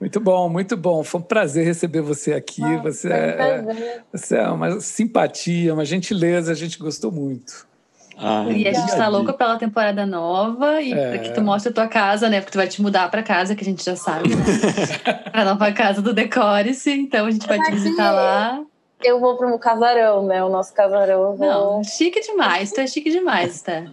[0.00, 1.02] Muito bom, muito bom.
[1.02, 2.62] Foi um prazer receber você aqui.
[2.64, 7.68] Ah, você, é, você é uma simpatia, uma gentileza, a gente gostou muito.
[8.16, 11.18] Ah, e a gente tá louca pela temporada nova e é.
[11.18, 12.40] que tu mostre a tua casa, né?
[12.40, 14.28] Porque tu vai te mudar pra casa, que a gente já sabe.
[14.36, 14.44] Né?
[15.32, 16.92] pra nova casa do Decore-se.
[16.92, 18.62] Então a gente vai te visitar lá
[19.02, 20.42] eu vou pro casarão, né?
[20.44, 21.36] O nosso casarão.
[21.36, 21.46] Vou...
[21.46, 22.72] Não, chique demais.
[22.76, 23.84] É chique demais, tá?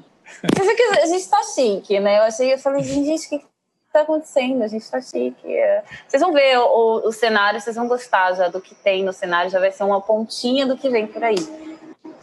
[1.02, 2.20] A gente tá chique, né?
[2.20, 3.46] Eu achei, eu falei, gente, o que
[3.92, 4.62] tá acontecendo?
[4.64, 5.48] A gente tá chique.
[5.48, 5.84] É.
[6.08, 9.14] Vocês vão ver o, o, o, cenário, vocês vão gostar já do que tem no
[9.14, 11.38] cenário, já vai ser uma pontinha do que vem por aí.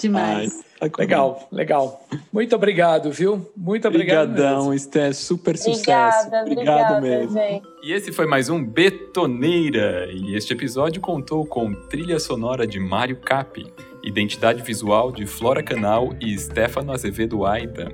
[0.09, 0.65] Demais.
[0.81, 0.91] Ai.
[0.99, 2.07] Legal, legal.
[2.31, 3.51] Muito obrigado, viu?
[3.57, 4.31] Muito obrigado.
[4.31, 5.13] Obrigadão, Esté.
[5.13, 6.27] Super sucesso.
[6.29, 7.33] Obrigada, obrigado mesmo.
[7.33, 7.67] Gente.
[7.83, 10.09] E esse foi mais um Betoneira.
[10.13, 13.65] E este episódio contou com trilha sonora de Mário Cap,
[14.03, 17.91] identidade visual de Flora Canal e Stefano Azevedo Aita.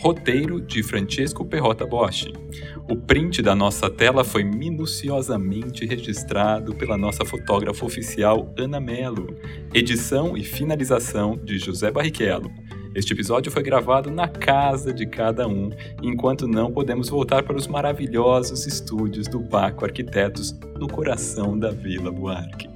[0.00, 2.26] Roteiro de Francesco Perrota Bosch.
[2.88, 9.36] O print da nossa tela foi minuciosamente registrado pela nossa fotógrafa oficial Ana Melo.
[9.72, 12.50] Edição e finalização de José Barrichello.
[12.94, 15.70] Este episódio foi gravado na casa de cada um,
[16.02, 22.10] enquanto não podemos voltar para os maravilhosos estúdios do Baco Arquitetos no coração da Vila
[22.10, 22.68] Buarque.